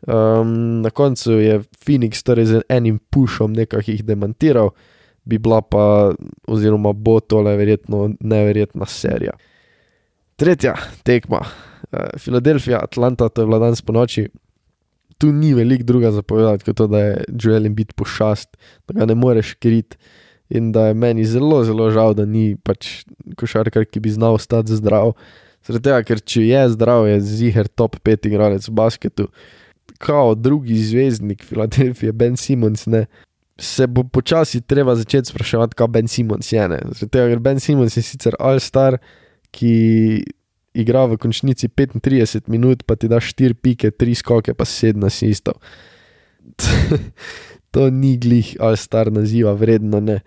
Um, 0.03 0.81
na 0.81 0.91
koncu 0.91 1.33
je 1.33 1.61
Phoenix 1.85 2.25
torej 2.27 2.47
z 2.47 2.63
enim 2.69 2.99
pušom 3.11 3.53
nekaj 3.53 3.87
jih 3.87 4.05
demantiral, 4.05 4.73
bi 5.25 5.39
bila 5.39 5.61
pa, 5.63 6.13
oziroma 6.47 6.93
bo 6.93 7.21
tole 7.21 7.57
verjetno 7.57 8.11
neverjetna 8.21 8.87
serija. 8.87 9.37
Tretja 10.37 10.75
tekma, 11.07 11.43
Filadelfija, 12.19 12.79
uh, 12.79 12.85
Atlanta, 12.85 13.29
to 13.29 13.43
je 13.43 13.47
bila 13.47 13.59
danes 13.59 13.83
po 13.83 13.93
noči. 13.93 14.29
Tu 15.19 15.33
ni 15.33 15.53
veliko 15.55 15.85
druga 15.85 16.11
zapovedati, 16.11 16.65
kot 16.65 16.77
to, 16.77 16.87
da 16.91 16.99
je 16.99 17.25
Joel 17.43 17.67
Embiid 17.67 17.93
pošast, 17.95 18.57
da 18.89 19.01
ga 19.01 19.07
ne 19.07 19.15
moreš 19.15 19.55
kriti 19.55 19.97
in 20.53 20.73
da 20.73 20.87
je 20.87 20.95
meni 20.95 21.25
zelo, 21.25 21.63
zelo 21.65 21.91
žal, 21.91 22.15
da 22.15 22.27
ni 22.29 22.57
pač 22.57 23.05
košarkar, 23.41 23.87
ki 23.89 24.01
bi 24.05 24.13
znal 24.13 24.37
ostati 24.37 24.77
zdrav. 24.77 25.15
Zaradi 25.65 25.87
tega, 25.89 26.03
ker 26.05 26.21
če 26.21 26.45
je 26.45 26.63
zdrav, 26.75 27.07
je 27.09 27.21
ziger 27.25 27.69
top 27.69 27.97
5 28.05 28.29
igralec 28.29 28.67
v 28.69 28.75
basketu, 28.77 29.29
kao 30.03 30.35
drugi 30.35 30.77
zvezdnik 30.83 31.45
Filadelfije, 31.47 32.13
Ben 32.13 32.37
Simons, 32.37 32.87
ne. 32.87 33.07
Se 33.63 33.87
bo 33.87 34.03
počasi 34.03 34.61
treba 34.61 34.97
začeti 34.99 35.31
spraševati, 35.31 35.77
kaj 35.79 35.89
Ben 35.95 36.09
Simons 36.11 36.53
je. 36.53 36.67
Zaradi 36.67 37.09
tega, 37.09 37.29
ker 37.31 37.43
Ben 37.45 37.61
Simons 37.63 37.97
je 37.97 38.03
sicer 38.05 38.37
All-Star, 38.41 38.99
ki 39.53 39.75
igra 40.73 41.05
v 41.07 41.19
končnici 41.21 41.69
35 41.69 42.49
minut, 42.49 42.85
pa 42.89 42.97
ti 42.97 43.09
da 43.09 43.21
4 43.21 43.55
pike, 43.55 43.93
3 43.93 44.17
skoke, 44.17 44.55
pa 44.57 44.65
7 44.65 45.05
asistov. 45.05 45.61
to 47.73 47.89
ni 47.91 48.17
glih 48.21 48.57
ali 48.61 48.77
star 48.77 49.13
naziva, 49.13 49.53
vredno 49.53 50.01
ne. 50.01 50.21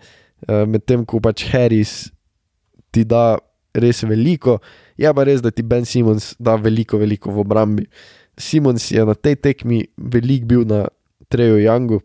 Uh, 0.46 0.64
Medtem 0.68 1.04
ko 1.08 1.20
pač 1.22 1.46
Harris 1.50 2.10
ti 2.94 3.04
da 3.04 3.38
res 3.76 4.02
veliko, 4.08 4.58
je 4.96 5.10
pa 5.12 5.24
res, 5.28 5.42
da 5.44 5.52
ti 5.52 5.62
Ben 5.62 5.84
Simons 5.84 6.34
da 6.40 6.56
veliko, 6.56 6.98
veliko 7.00 7.32
v 7.32 7.42
obrambi. 7.44 7.84
Simons 8.36 8.90
je 8.92 9.04
na 9.04 9.14
tej 9.14 9.36
tekmi 9.40 9.84
velik 9.96 10.44
bil 10.48 10.64
na 10.68 10.86
Treju 11.28 11.60
Jangu. 11.60 12.00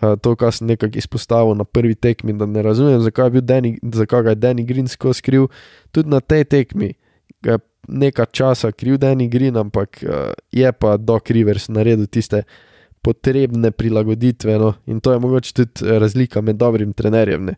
Uh, 0.00 0.14
to, 0.16 0.32
kar 0.40 0.54
sem 0.56 0.70
nekako 0.70 0.98
izpostavil 0.98 1.56
na 1.58 1.64
prvi 1.64 1.94
tekmi, 1.94 2.32
da 2.32 2.46
ne 2.46 2.62
razumem, 2.64 3.00
zakaj, 3.04 3.30
Danny, 3.44 3.76
zakaj 3.94 4.22
ga 4.22 4.32
je 4.32 4.40
Danny 4.40 4.64
Green 4.64 4.88
skozi 4.88 5.20
skril. 5.20 5.50
Tudi 5.92 6.08
na 6.08 6.20
tej 6.20 6.44
tekmi 6.44 6.94
ga 7.42 7.58
je 7.58 7.64
nekaj 7.88 8.26
časa 8.32 8.72
kriv 8.72 8.96
Danny 9.02 9.28
Green, 9.28 9.56
ampak 9.56 10.02
uh, 10.02 10.32
je 10.52 10.72
pa 10.72 10.96
Doc 10.96 11.30
Rivers 11.30 11.68
naredil 11.68 12.06
tiste 12.06 12.44
potrebne 13.02 13.70
prilagoditve. 13.70 14.58
No? 14.58 14.74
In 14.86 15.00
to 15.00 15.12
je 15.12 15.18
mogoče 15.18 15.54
tudi 15.54 15.86
eh, 15.86 15.98
razlika 15.98 16.40
med 16.40 16.56
dobrim 16.56 16.92
trenerjem. 16.92 17.50
Ne? 17.50 17.56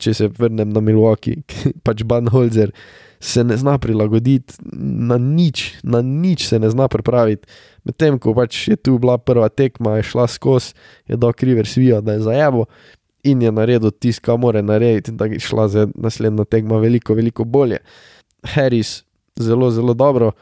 Če 0.00 0.14
se 0.14 0.28
vrnem 0.28 0.72
na 0.72 0.80
Milwaukee, 0.84 1.44
pač 1.86 2.02
Banholzer 2.08 2.72
se 3.20 3.42
ne 3.44 3.56
zna 3.58 3.78
prilagoditi 3.82 4.54
na 4.72 5.18
nič, 5.18 5.80
na 5.82 6.00
nič 6.02 6.46
se 6.48 6.58
ne 6.58 6.70
zna 6.70 6.88
pripraviti. 6.88 7.48
Medtem 7.88 8.18
ko 8.20 8.34
pač 8.36 8.66
je 8.68 8.76
tu 8.76 8.98
bila 9.00 9.16
prva 9.18 9.48
tekma, 9.48 9.96
je 9.98 10.10
šla 10.10 10.26
skozi, 10.28 10.74
je 11.08 11.16
do 11.16 11.32
kriver 11.32 11.66
svijo, 11.66 12.02
da 12.04 12.18
je 12.18 12.26
za 12.26 12.36
jabo 12.36 12.66
in 13.24 13.42
je 13.42 13.52
naredil 13.52 13.90
tisto, 13.90 14.22
kar 14.24 14.38
mora 14.38 14.62
narediti, 14.62 15.10
in 15.10 15.16
da 15.16 15.26
je 15.26 15.40
šla 15.42 15.68
za 15.68 15.86
naslednjo 15.94 16.44
tekmo 16.44 16.78
veliko, 16.78 17.14
veliko 17.14 17.44
bolje. 17.44 17.80
Harris, 18.54 19.02
zelo, 19.36 19.70
zelo 19.70 19.94
dobro. 19.94 20.32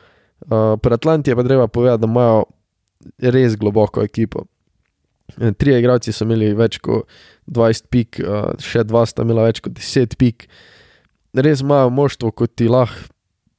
Uh, 0.40 0.76
pri 0.82 0.94
Atlanti 0.94 1.30
je 1.30 1.36
pa 1.36 1.42
treba 1.42 1.66
povedati, 1.66 2.00
da 2.00 2.06
imajo 2.06 2.44
res 3.18 3.56
globoko 3.56 4.02
ekipo. 4.02 4.44
Eh, 5.40 5.52
Tri 5.52 5.74
igralci 5.78 6.12
so 6.12 6.24
imeli 6.24 6.52
več 6.54 6.78
kot 6.82 7.08
20 7.46 7.90
pik, 7.90 8.20
eh, 8.20 8.52
še 8.62 8.84
dva 8.84 9.06
sta 9.06 9.24
imela 9.26 9.46
več 9.48 9.60
kot 9.64 9.74
10 9.74 10.16
pik. 10.18 10.46
Res 11.34 11.62
imajo 11.64 11.90
moštvo, 11.90 12.32
kot 12.32 12.54
ti 12.56 12.68
lahko 12.68 13.10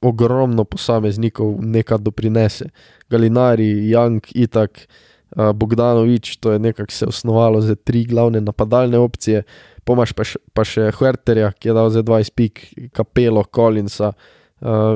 ogromno 0.02 0.64
posameznikov 0.64 1.56
nekaj 1.60 1.98
doprinese. 1.98 2.68
Galinari, 3.10 3.90
Young, 3.90 4.20
Itak, 4.34 4.86
Bogdanovič, 5.54 6.36
to 6.36 6.52
je 6.52 6.58
nekako 6.58 6.92
se 6.92 7.06
osnovalo 7.06 7.60
za 7.60 7.74
tri 7.74 8.04
glavne 8.04 8.40
napadalne 8.40 8.98
opcije. 8.98 9.42
pomaž 9.84 10.12
pa, 10.12 10.20
še- 10.24 10.36
pa 10.52 10.64
še 10.68 10.90
Huerterja, 10.92 11.52
ki 11.52 11.68
je 11.68 11.74
dal 11.74 11.88
za 11.90 12.02
20 12.02 12.34
pik, 12.36 12.60
Kapelo, 12.92 13.40
Collinsa, 13.44 14.12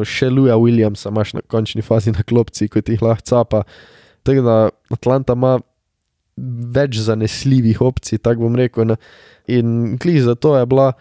še 0.05 0.29
Luja 0.29 0.57
Williamsa, 0.61 1.09
imaš 1.09 1.33
na 1.33 1.41
končni 1.41 1.81
fazi 1.83 2.13
na 2.13 2.21
klopci, 2.23 2.69
kot 2.69 2.89
jih 2.89 3.01
lahko 3.01 3.25
capa. 3.25 3.63
Tako 4.23 4.43
da 4.45 4.57
Atlanta 4.93 5.33
ima 5.33 5.61
več 6.77 6.99
zanesljivih 7.01 7.81
opcij, 7.81 8.19
tako 8.19 8.41
bom 8.43 8.57
rekel. 8.57 8.85
Ne. 8.85 8.97
In 9.49 9.97
klih 9.99 10.23
zato 10.23 10.57
je 10.59 10.67
bila 10.67 10.93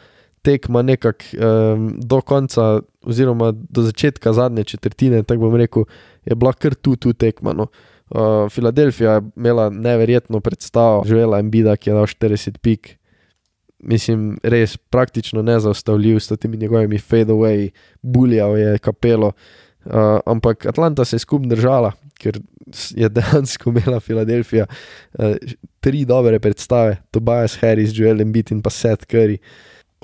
tekma 0.41 0.81
nekako 0.81 1.25
um, 1.35 1.99
do 1.99 2.21
konca, 2.21 2.81
oziroma 3.05 3.51
do 3.51 3.81
začetka 3.81 4.33
zadnje 4.33 4.63
četrtine, 4.63 5.23
tako 5.23 5.47
bom 5.47 5.55
rekel, 5.55 5.85
je 6.25 6.35
bila 6.35 6.53
kar 6.53 6.75
tu, 6.75 6.95
tu 6.95 7.13
tekma. 7.13 7.53
No. 7.53 7.67
Uh, 8.09 8.49
Filadelfija 8.51 9.11
je 9.11 9.21
imela 9.37 9.69
neverjetno 9.69 10.39
predstavo, 10.39 11.03
živela 11.07 11.39
Embida, 11.39 11.77
ki 11.77 11.89
je 11.89 11.93
dal 11.93 12.05
40 12.05 12.57
pik. 12.57 12.97
Mislim, 13.79 14.35
res 14.43 14.77
praktično 14.77 15.41
nezaustavljiv 15.41 16.19
s 16.19 16.37
temi 16.37 16.57
njegovimi 16.57 16.99
fadeaway, 16.99 17.69
buljal 18.01 18.57
je 18.57 18.77
kapelo. 18.77 19.31
Uh, 19.85 20.19
ampak 20.25 20.65
Atlanta 20.65 21.05
se 21.05 21.15
je 21.15 21.19
skupaj 21.19 21.49
držala, 21.49 21.91
ker 22.19 22.37
je 22.95 23.09
dejansko 23.09 23.69
imela 23.69 23.99
Filadelfija 23.99 24.67
uh, 24.67 25.35
tri 25.79 26.05
dobre 26.05 26.39
predstave, 26.39 26.97
Tobias 27.11 27.57
Harris, 27.61 27.97
Joel 27.97 28.21
Embiid 28.21 28.51
in 28.51 28.61
pa 28.61 28.69
Seth 28.69 29.07
Curry. 29.09 29.39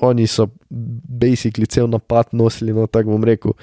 Oni 0.01 0.27
so 0.27 0.47
basically 0.69 1.65
cel 1.65 1.87
napad 1.89 2.29
nosili, 2.31 2.73
no 2.73 2.87
tako 2.87 3.15
bom 3.15 3.23
rekel. 3.23 3.55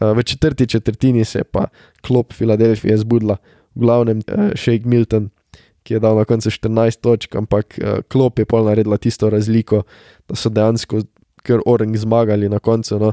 Uh, 0.00 0.12
v 0.16 0.22
četrti 0.22 0.66
četrtini 0.66 1.24
se 1.24 1.38
je 1.38 1.44
pa 1.44 1.68
klop 2.06 2.32
Filadelfije 2.32 2.96
zbudila, 2.98 3.36
v 3.74 3.80
glavnem 3.80 4.18
uh, 4.18 4.50
Shake 4.56 4.88
Milton, 4.88 5.30
ki 5.86 5.94
je 5.94 6.00
dal 6.02 6.16
na 6.18 6.24
koncu 6.24 6.50
14 6.50 7.00
točk, 7.00 7.36
ampak 7.38 7.78
uh, 7.78 8.00
klop 8.08 8.38
je 8.38 8.44
pol 8.44 8.66
naredila 8.66 8.98
tisto 8.98 9.30
razliko, 9.30 9.84
da 10.28 10.36
so 10.36 10.50
dejansko 10.50 11.04
kar 11.46 11.62
orang 11.66 11.94
zmagali 11.96 12.48
na 12.50 12.58
koncu. 12.58 12.98
No. 12.98 13.12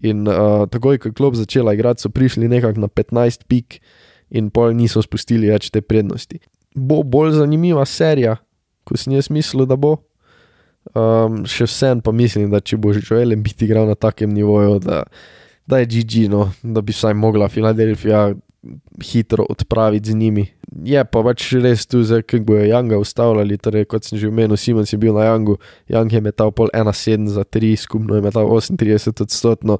In 0.00 0.24
uh, 0.28 0.64
takoj, 0.70 0.98
ko 0.98 1.12
je 1.12 1.16
klop 1.16 1.36
začela 1.36 1.74
igrati, 1.76 2.02
so 2.02 2.08
prišli 2.08 2.48
nekako 2.48 2.80
na 2.80 2.88
15 2.88 3.44
pik 3.48 3.80
in 4.34 4.48
pol 4.50 4.72
niso 4.74 5.02
spustili 5.04 5.52
več 5.52 5.68
te 5.70 5.84
prednosti. 5.84 6.40
Bo 6.74 7.02
bolj 7.06 7.36
zanimiva 7.38 7.84
serija, 7.86 8.38
kot 8.88 9.00
sem 9.00 9.14
jaz 9.14 9.30
mislil, 9.30 9.68
da 9.68 9.76
bo. 9.76 9.98
Um, 10.92 11.44
še 11.48 11.64
vsem 11.64 12.02
pa 12.04 12.12
mislim, 12.12 12.50
da 12.52 12.60
če 12.60 12.76
bo 12.76 12.92
Joel 12.92 13.32
biti 13.40 13.64
igral 13.64 13.88
na 13.88 13.96
takem 13.96 14.34
nivoju, 14.34 14.78
da, 14.84 15.04
da 15.66 15.80
je 15.80 15.88
GG, 15.94 16.26
no, 16.28 16.50
da 16.62 16.82
bi 16.84 16.92
vsaj 16.92 17.16
mogla 17.16 17.48
Filadelfija 17.48 18.34
hitro 19.02 19.46
odpraviti 19.48 20.10
z 20.10 20.14
njimi. 20.14 20.46
Je 20.84 21.04
pa 21.04 21.22
pač 21.22 21.46
res 21.62 21.86
tu, 21.86 22.02
zdaj, 22.02 22.24
kako 22.26 22.44
bojo 22.48 22.64
Janga 22.66 22.98
ustavljali. 22.98 23.58
Torej, 23.58 23.86
kot 23.88 24.04
sem 24.04 24.18
že 24.18 24.28
omenil, 24.28 24.56
Simon 24.56 24.88
je 24.88 24.98
bil 24.98 25.14
na 25.14 25.28
Jangu, 25.28 25.58
Jang 25.88 26.12
je 26.12 26.20
metal 26.20 26.52
pol 26.52 26.68
1,7 26.74 27.28
za 27.28 27.44
3, 27.44 27.76
skupno 27.76 28.16
je 28.16 28.24
metal 28.24 28.48
38 28.48 29.22
odstotno. 29.22 29.78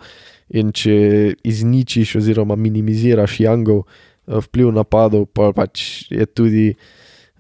In 0.54 0.73
če 0.73 1.34
izničiš 1.44 2.16
oziroma 2.20 2.56
minimiziraš 2.56 3.40
Jangov 3.40 3.84
eh, 3.84 4.40
vpliv 4.44 4.73
napadov, 4.76 5.26
pa 5.32 5.52
pač 5.56 6.06
je 6.12 6.26
tudi 6.26 6.66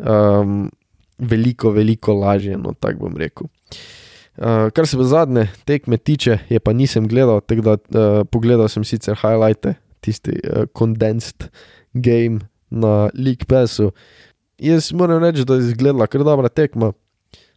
um, 0.00 0.70
veliko, 1.18 1.70
veliko 1.70 2.16
lažje, 2.16 2.56
no 2.58 2.72
tako 2.74 3.08
bom 3.08 3.20
rekel. 3.20 3.48
Uh, 4.34 4.70
kar 4.74 4.86
se 4.86 4.98
pa 4.98 5.04
zadnje 5.06 5.46
tekme 5.64 5.96
tiče, 5.96 6.38
je 6.48 6.60
pa 6.60 6.72
nisem 6.72 7.06
gledal, 7.08 7.40
tako 7.40 7.62
da 7.62 7.72
uh, 7.72 8.26
pogledal 8.26 8.68
sem 8.68 8.84
sicer 8.84 9.14
highlighte, 9.14 9.76
tisti 10.02 10.34
uh, 10.42 10.64
condensed 10.78 11.48
game 11.94 12.40
na 12.70 13.10
League 13.14 13.46
Passu. 13.46 13.92
Jaz 14.58 14.92
moram 14.92 15.22
reči, 15.22 15.44
da 15.44 15.54
je 15.54 15.68
izgledala 15.68 16.06
kar 16.06 16.24
dobra 16.26 16.48
tekma. 16.48 16.92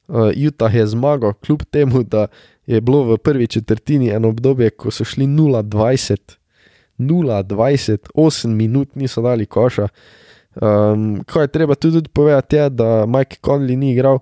Uh, 0.07 0.29
Utah 0.37 0.75
je 0.75 0.85
zmagal, 0.87 1.33
kljub 1.33 1.65
temu, 1.71 2.03
da 2.03 2.27
je 2.67 2.81
bilo 2.81 3.03
v 3.03 3.17
prvi 3.17 3.47
četrtini 3.47 4.09
eno 4.09 4.29
obdobje, 4.29 4.69
ko 4.69 4.91
so 4.91 5.03
šli 5.03 5.25
0-20, 5.27 6.37
0-20, 6.97 7.97
8 8.13 8.47
minut 8.47 8.95
niso 8.95 9.21
dali 9.21 9.45
koša. 9.45 9.87
Um, 10.61 11.23
kaj 11.25 11.43
je 11.43 11.47
treba 11.47 11.75
tudi 11.75 12.09
povedati, 12.09 12.55
je, 12.55 12.69
da 12.69 13.05
Mike 13.05 13.37
Conley 13.41 13.75
ni 13.75 13.91
igral. 13.91 14.15
Um, 14.15 14.21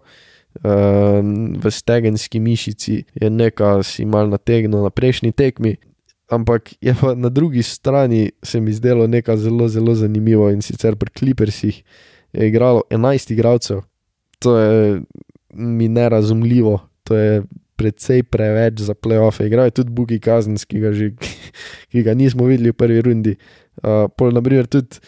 v 0.63 1.71
stegenski 1.71 2.39
mišici 2.39 3.03
je 3.13 3.29
nekaj 3.29 3.83
si 3.83 4.05
mal 4.05 4.29
nategnil 4.29 4.83
na 4.83 4.89
prejšnji 4.89 5.31
tekmi, 5.31 5.75
ampak 6.31 6.73
je 6.81 6.95
pa 6.95 7.15
na 7.15 7.29
drugi 7.29 7.63
strani 7.63 8.31
se 8.43 8.59
mi 8.59 8.73
zdelo 8.73 9.07
nekaj 9.07 9.37
zelo, 9.37 9.67
zelo 9.67 9.95
zanimivo 9.95 10.49
in 10.49 10.61
sicer 10.61 10.95
pri 10.95 11.11
Clippersih 11.11 11.83
je 12.33 12.47
igralo 12.47 12.83
11 12.89 13.31
igralcev. 13.31 13.81
To 14.39 14.57
je 14.57 15.01
mi 15.53 15.87
nerazumljivo, 15.87 16.79
to 17.03 17.15
je 17.15 17.43
precej 17.75 18.23
preveč 18.23 18.79
za 18.79 18.93
playoff. 18.93 19.43
Igral 19.43 19.65
je 19.65 19.71
tudi 19.71 19.91
Bugi 19.91 20.19
Kazens, 20.19 20.65
ki 20.65 20.79
ga, 20.79 20.91
že, 20.95 21.11
ki 21.91 22.03
ga 22.03 22.13
nismo 22.13 22.47
videli 22.47 22.71
v 22.71 22.79
prvi 22.79 23.01
rundi. 23.01 23.35
Uh, 23.83 24.07
pol, 24.17 24.31
naprimer, 24.31 24.67
tudi 24.67 24.99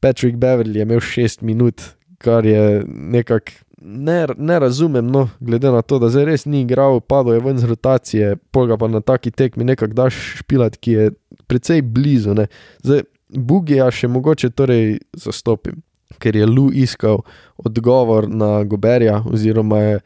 Patrick 0.00 0.38
Beverly 0.38 0.78
je 0.78 0.86
imel 0.86 1.00
6 1.00 1.42
minut, 1.42 1.82
kar 2.18 2.46
je 2.46 2.82
nekako 2.86 3.67
ne, 3.80 4.26
ne 4.36 4.58
razumem, 4.58 5.06
no, 5.06 5.28
glede 5.40 5.70
na 5.70 5.82
to, 5.82 5.98
da 5.98 6.10
zdaj 6.10 6.24
res 6.24 6.44
ni 6.46 6.62
igral, 6.62 7.00
padel 7.00 7.38
je 7.38 7.40
ven 7.44 7.58
z 7.58 7.68
rotacije, 7.70 8.36
pol 8.50 8.66
ga 8.70 8.76
pa 8.76 8.88
na 8.88 9.00
taki 9.00 9.30
tekmi 9.30 9.64
nekako 9.64 9.94
daš 9.94 10.18
špilat, 10.40 10.76
ki 10.76 10.92
je 10.92 11.10
precej 11.46 11.82
blizu. 11.82 12.34
Ne. 12.34 12.48
Zdaj, 12.82 13.04
Bugija 13.28 13.90
še 13.92 14.08
mogoče 14.08 14.50
torej 14.56 14.98
zastopim, 15.12 15.82
ker 16.18 16.36
je 16.36 16.46
Lu 16.48 16.68
iskal 16.72 17.20
odgovor 17.60 18.28
na 18.28 18.64
Goberja, 18.64 19.20
oziroma 19.28 19.82
je 19.82 19.98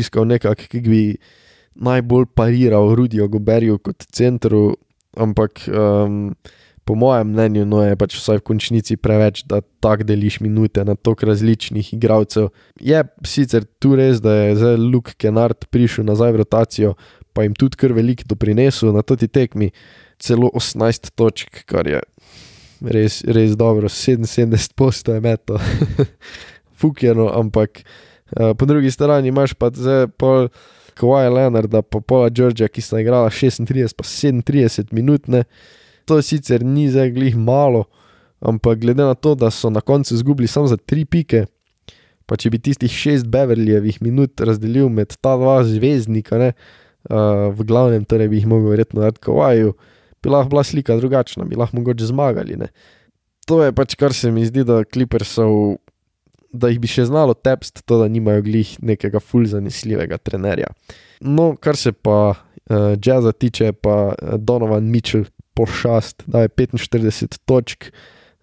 iskal 0.00 0.26
nekak, 0.26 0.64
ki 0.70 0.80
bi 0.86 1.02
najbolj 1.80 2.26
pariral 2.34 2.94
Rudijo 2.96 3.28
Goberju 3.28 3.78
kot 3.78 4.08
centru, 4.12 4.74
ampak 5.16 5.62
um, 5.68 6.32
po 6.90 6.96
mojem 6.98 7.28
mnenju 7.30 7.64
no, 7.70 7.84
je 7.86 7.94
pač 7.94 8.16
vsaj 8.18 8.40
v 8.40 8.42
končnici 8.48 8.96
preveč, 8.98 9.44
da 9.46 9.60
tako 9.78 10.02
deliš 10.08 10.40
minute 10.42 10.82
na 10.82 10.96
toliko 10.98 11.28
različnih 11.28 11.92
igralcev. 11.94 12.48
Je 12.82 13.04
sicer 13.22 13.62
tu 13.78 13.94
res, 13.94 14.18
da 14.18 14.34
je 14.34 14.56
zdaj 14.58 14.74
Luke 14.82 15.14
Kennard 15.14 15.68
prišel 15.70 16.08
nazaj 16.08 16.34
v 16.34 16.42
rotacijo, 16.42 16.96
pa 17.30 17.46
jim 17.46 17.54
tudi 17.54 17.78
kar 17.78 17.94
veliko 17.94 18.26
doprinesel 18.26 18.90
na 18.90 19.06
toti 19.06 19.30
tekmi, 19.30 19.70
celo 20.18 20.50
18 20.50 21.12
točk, 21.14 21.62
kar 21.70 21.86
je 21.86 22.02
res, 22.82 23.22
res 23.22 23.54
dobro, 23.54 23.86
77 23.86 24.74
posto 24.74 25.14
je 25.14 25.22
meto, 25.22 25.62
fukjeno, 26.82 27.30
ampak 27.38 27.84
uh, 27.84 28.50
po 28.58 28.66
drugi 28.66 28.90
strani 28.90 29.30
imaš 29.30 29.54
pa 29.54 29.70
zdaj 29.70 30.08
pol. 30.18 30.50
Kawhi 30.98 31.30
Leonarda, 31.32 31.80
pa 31.86 32.00
Paula 32.02 32.28
Georgia, 32.34 32.66
ki 32.68 32.82
sta 32.84 32.98
igrala 33.00 33.30
36, 33.30 33.94
pa 33.96 34.04
37 34.04 34.90
minut, 34.92 35.30
ne. 35.30 35.46
To 36.10 36.18
sicer 36.26 36.64
ni 36.66 36.88
zdaj 36.90 37.12
glih 37.14 37.36
malo, 37.38 37.84
ampak 38.42 38.80
glede 38.82 39.06
na 39.06 39.14
to, 39.14 39.36
da 39.38 39.50
so 39.54 39.70
na 39.70 39.80
koncu 39.80 40.14
izgubili 40.14 40.48
samo 40.50 40.66
za 40.66 40.76
3 40.76 41.04
pike, 41.06 41.44
pa 42.26 42.36
če 42.36 42.50
bi 42.50 42.58
tistih 42.58 42.90
6 42.90 43.28
Beverlyjevih 43.30 44.00
minut 44.02 44.40
razdelil 44.42 44.90
med 44.90 45.14
ta 45.22 45.36
dva 45.38 45.60
zvezdnika, 45.66 46.40
ne, 46.42 46.50
uh, 47.10 47.46
v 47.54 47.66
glavnem, 47.68 48.06
torej 48.10 48.30
bi 48.32 48.42
jih 48.42 48.50
mogel 48.50 48.74
verjetno 48.74 49.06
dati 49.06 49.22
Kawhiju, 49.22 49.76
bi 50.22 50.34
lahko 50.34 50.50
bila 50.50 50.66
slika 50.66 50.98
drugačna, 50.98 51.46
bi 51.46 51.58
lahko 51.58 51.78
mogoče 51.78 52.10
zmagali. 52.10 52.58
Ne. 52.58 52.72
To 53.46 53.62
je 53.62 53.72
pač 53.72 53.94
kar 53.98 54.14
se 54.14 54.34
mi 54.34 54.42
zdi, 54.46 54.66
da 54.66 54.82
Clippersov 54.84 55.78
da 56.50 56.70
jih 56.70 56.80
bi 56.82 56.90
še 56.90 57.06
znalo 57.06 57.34
tepst, 57.38 57.84
to 57.86 58.00
da 58.02 58.08
nimajo 58.10 58.42
glih 58.42 58.74
nekega 58.82 59.22
ful 59.22 59.46
zanesljivega 59.46 60.18
trenerja. 60.18 60.72
No, 61.22 61.52
kar 61.54 61.78
se 61.78 61.92
pa 61.92 62.18
uh, 62.34 62.94
jazza 62.98 63.32
tiče, 63.32 63.72
pa 63.78 64.16
eh, 64.16 64.38
Donovan 64.38 64.90
Mitchell 64.90 65.28
pošast, 65.54 66.22
da 66.26 66.44
je 66.44 66.48
45 66.48 67.38
točk, 67.44 67.90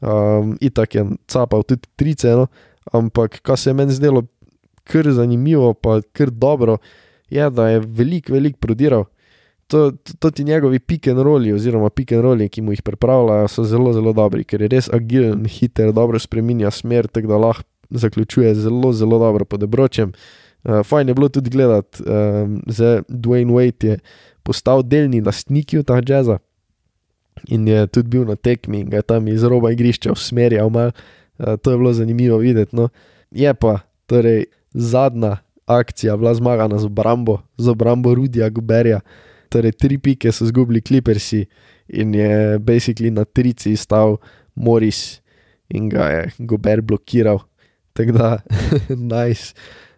um, 0.02 0.58
itak 0.62 0.96
je 0.96 1.06
capal 1.28 1.64
tudi 1.64 1.88
trice, 1.96 2.36
no, 2.36 2.48
ampak 2.94 3.42
kar 3.42 3.58
se 3.58 3.70
je 3.70 3.74
meni 3.74 3.94
zdelo 3.94 4.24
kar 4.88 5.12
zanimivo, 5.12 5.74
pa 5.74 6.02
kar 6.12 6.32
dobro, 6.32 6.78
je, 7.30 7.50
da 7.50 7.70
je 7.70 7.80
velik, 7.80 8.30
velik 8.30 8.58
prodiral. 8.58 9.06
To, 9.68 9.92
to, 9.92 10.14
to 10.20 10.32
ti 10.32 10.44
njegovi 10.48 10.80
pick 10.80 11.08
and 11.08 11.20
rolli, 11.20 11.52
oziroma 11.54 11.90
pick 11.90 12.12
and 12.12 12.24
rolli, 12.24 12.48
ki 12.50 12.62
mu 12.64 12.72
jih 12.72 12.82
pripravljajo, 12.82 13.48
so 13.52 13.66
zelo, 13.68 13.92
zelo 13.94 14.14
dobri, 14.16 14.46
ker 14.48 14.64
je 14.64 14.70
res 14.72 14.88
agilen, 14.94 15.44
hiter, 15.52 15.92
dobro 15.92 16.20
spremenja 16.20 16.72
smer, 16.72 17.10
tako 17.12 17.34
da 17.34 17.40
lahko 17.44 17.68
zaključuje 17.90 18.56
zelo, 18.56 18.94
zelo 18.94 19.20
dobro 19.20 19.46
pod 19.46 19.64
obročem. 19.64 20.14
Uh, 20.64 20.80
fajn 20.88 21.08
je 21.08 21.14
bilo 21.14 21.30
tudi 21.30 21.50
gledati, 21.50 22.04
um, 22.04 22.62
zdaj 22.68 23.02
Dwayne 23.10 23.52
Wade 23.56 23.88
je 23.88 24.00
postal 24.44 24.84
delni 24.84 25.22
lastnik 25.22 25.76
ta 25.88 26.00
jazza 26.08 26.40
in 27.48 27.68
je 27.68 27.88
tudi 27.88 28.10
bil 28.10 28.26
na 28.28 28.36
tekmi 28.36 28.80
in 28.84 28.90
ga 28.90 29.02
tam 29.02 29.28
iz 29.28 29.44
roba 29.44 29.72
igrišča 29.72 30.12
usmerjal 30.12 30.70
mal. 30.70 30.92
Uh, 31.38 31.56
to 31.62 31.72
je 31.72 31.78
bilo 31.78 31.94
zanimivo 31.94 32.38
videti. 32.38 32.76
No. 32.76 32.90
Je 33.32 33.54
pa 33.54 33.80
torej 34.06 34.46
zadnja 34.74 35.38
akcija 35.66 36.18
bila 36.18 36.34
zmagana 36.34 36.80
z 36.80 36.86
obrambo, 36.86 37.42
z 37.58 37.68
obrambo 37.68 38.16
Rudija 38.16 38.50
Guberja. 38.50 39.00
Torej, 39.50 39.72
tri 39.72 39.98
pike 39.98 40.32
so 40.32 40.46
zgubili 40.46 40.82
Clippersi 40.82 41.46
in 41.88 42.16
je 42.16 42.60
basically 42.60 43.12
na 43.12 43.26
trici 43.26 43.76
stal 43.78 44.18
Morris 44.56 45.22
in 45.70 45.90
ga 45.90 46.10
je 46.10 46.32
Gober 46.40 46.82
blokiral. 46.82 47.40
Tako 47.94 48.12
da, 48.12 48.38
nice. 49.16 49.54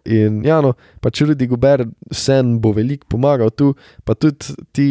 In 0.08 0.40
ja, 0.46 0.60
no, 0.64 0.72
pač 1.04 1.20
Rudy 1.26 1.46
Gober 1.50 1.84
vsem 2.08 2.54
bo 2.62 2.72
veliko 2.76 3.08
pomagal 3.12 3.52
tu, 3.52 3.74
pa 4.04 4.16
tudi 4.16 4.54
ti 4.72 4.86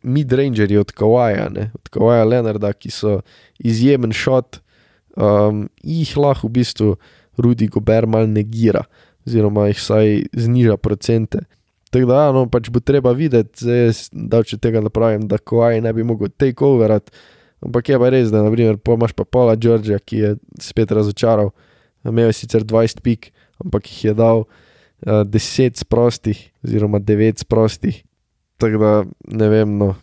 mid-rangerji 0.00 0.78
od 0.80 0.94
Kawaja, 0.96 1.50
ne, 1.52 1.68
od 1.76 1.90
Kawaja 1.92 2.24
Leonarda, 2.24 2.72
ki 2.72 2.92
so 2.92 3.18
izjemen 3.60 4.14
šot, 4.16 4.62
um, 5.16 5.66
jih 5.84 6.14
lahko 6.16 6.48
v 6.48 6.56
bistvu 6.56 6.94
Rudy 7.36 7.68
Gober 7.72 8.08
mal 8.08 8.30
negira, 8.30 8.86
oziroma 9.28 9.68
jih 9.68 9.80
vsaj 9.82 10.16
zniža 10.32 10.80
procente. 10.80 11.44
Tako 11.92 12.08
da, 12.08 12.24
ja, 12.26 12.32
no, 12.34 12.46
pač 12.50 12.72
bo 12.72 12.80
treba 12.80 13.12
videti, 13.16 13.62
zdaj 13.62 13.82
jaz 13.84 14.02
davče 14.12 14.58
tega 14.62 14.80
napravim, 14.84 15.28
da 15.28 15.38
Kawaj 15.38 15.82
ne 15.84 15.92
bi 15.92 16.04
mogel 16.04 16.32
takeoverat, 16.32 17.12
ampak 17.64 17.92
je 17.92 18.00
pa 18.00 18.10
res, 18.12 18.32
da 18.32 18.42
naprimer, 18.44 18.80
pomaš 18.80 19.12
pa 19.16 19.28
Paula 19.28 19.54
Georgia, 19.56 20.00
ki 20.00 20.22
je 20.22 20.36
spet 20.64 20.92
razočaral, 20.96 21.52
imel 22.06 22.32
je 22.32 22.40
sicer 22.40 22.64
20 22.64 23.04
pik, 23.04 23.30
ampak 23.64 23.90
jih 23.90 24.04
je 24.10 24.14
dal 24.18 24.44
uh, 24.44 25.22
10 25.24 25.80
sprostih, 25.80 26.40
oziroma 26.64 27.00
9 27.00 27.44
sprostih. 27.44 28.02
Tako 28.56 28.78
da 28.80 28.92
ne 29.36 29.48
vem, 29.52 29.76
no, 29.78 29.94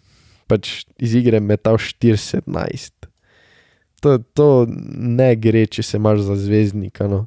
pač 0.48 0.84
iz 1.02 1.16
igre 1.18 1.42
metal 1.42 1.80
4-17. 1.82 3.10
To, 4.04 4.18
to 4.36 4.48
ne 4.68 5.32
gre, 5.39 5.66
če 5.66 5.84
se 5.84 5.98
imaš 5.98 6.26
za 6.28 6.36
zvezdnika. 6.38 7.08
No. 7.08 7.26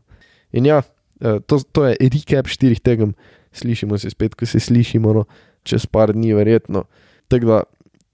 In 0.52 0.68
ja, 0.68 0.82
to, 1.18 1.58
to 1.72 1.86
je 1.88 1.96
recap 2.12 2.50
štirih 2.52 2.80
tegem, 2.84 3.14
slišimo 3.56 3.98
se 3.98 4.12
spet, 4.12 4.36
ko 4.36 4.46
se 4.46 4.60
slišimo, 4.60 5.14
no, 5.16 5.24
čez 5.66 5.88
par 5.88 6.12
dni, 6.12 6.34
verjetno. 6.36 6.84
Tako 7.32 7.46
da, 7.46 7.62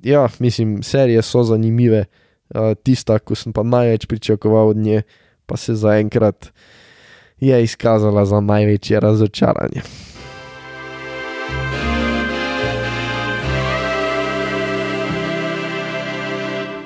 ja, 0.07 0.29
mislim, 0.39 0.81
serije 0.87 1.23
so 1.27 1.43
zanimive, 1.47 2.07
uh, 2.55 2.73
tista, 2.83 3.19
ko 3.19 3.37
sem 3.39 3.53
pa 3.53 3.67
največ 3.67 4.07
pričakoval 4.07 4.73
od 4.73 4.81
nje, 4.81 5.03
pa 5.47 5.59
se 5.59 5.75
zaenkrat 5.75 6.53
je 7.43 7.63
izkazala 7.65 8.25
za 8.25 8.41
največje 8.41 9.01
razočaranje. 9.01 9.83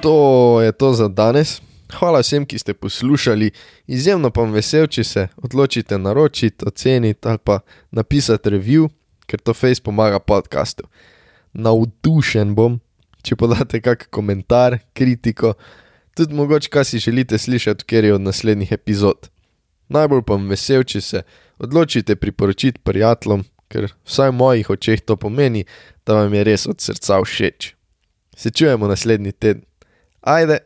To 0.01 0.61
je 0.62 0.73
to 0.73 0.92
za 0.92 1.09
danes. 1.09 1.61
Hvala 1.99 2.21
vsem, 2.21 2.47
ki 2.47 2.59
ste 2.59 2.75
poslušali, 2.75 3.51
izjemno 3.87 4.31
pa 4.31 4.40
vam 4.40 4.53
vesel, 4.57 4.87
če 4.87 5.05
se 5.05 5.29
odločite 5.37 5.99
naročiti, 5.99 6.64
oceniti 6.66 7.29
ali 7.29 7.38
pa 7.38 7.61
napisati 7.90 8.51
review, 8.51 8.88
ker 9.27 9.40
to 9.40 9.55
face 9.55 9.83
pomaga 9.83 10.19
podkastu. 10.19 10.88
Navdušen 11.53 12.55
bom, 12.55 12.81
če 13.23 13.37
podate 13.37 13.81
kakšen 13.81 14.11
komentar, 14.11 14.79
kritiko, 14.95 15.55
tudi 16.16 16.35
mogoče, 16.35 16.73
kaj 16.73 16.85
si 16.85 16.99
želite 16.99 17.38
slišati, 17.38 17.85
ker 17.85 18.05
je 18.05 18.14
od 18.14 18.21
naslednjih 18.21 18.73
epizod. 18.73 19.36
Najbolj 19.88 20.22
pa 20.27 20.35
vam 20.35 20.49
vesel, 20.51 20.85
če 20.85 21.01
se 21.01 21.22
odločite 21.62 22.16
priporočiti 22.16 22.83
prijateljem, 22.83 23.44
ker 23.70 23.88
vsaj 24.07 24.33
v 24.33 24.38
mojih 24.40 24.70
očeh 24.75 25.03
to 25.07 25.16
pomeni, 25.16 25.64
da 26.07 26.20
vam 26.22 26.35
je 26.35 26.44
res 26.46 26.66
od 26.66 26.83
srca 26.83 27.20
všeč. 27.22 27.72
Se 28.37 28.51
čujemo 28.51 28.90
naslednji 28.90 29.33
teden. 29.33 29.64
Ajde! 30.20 30.65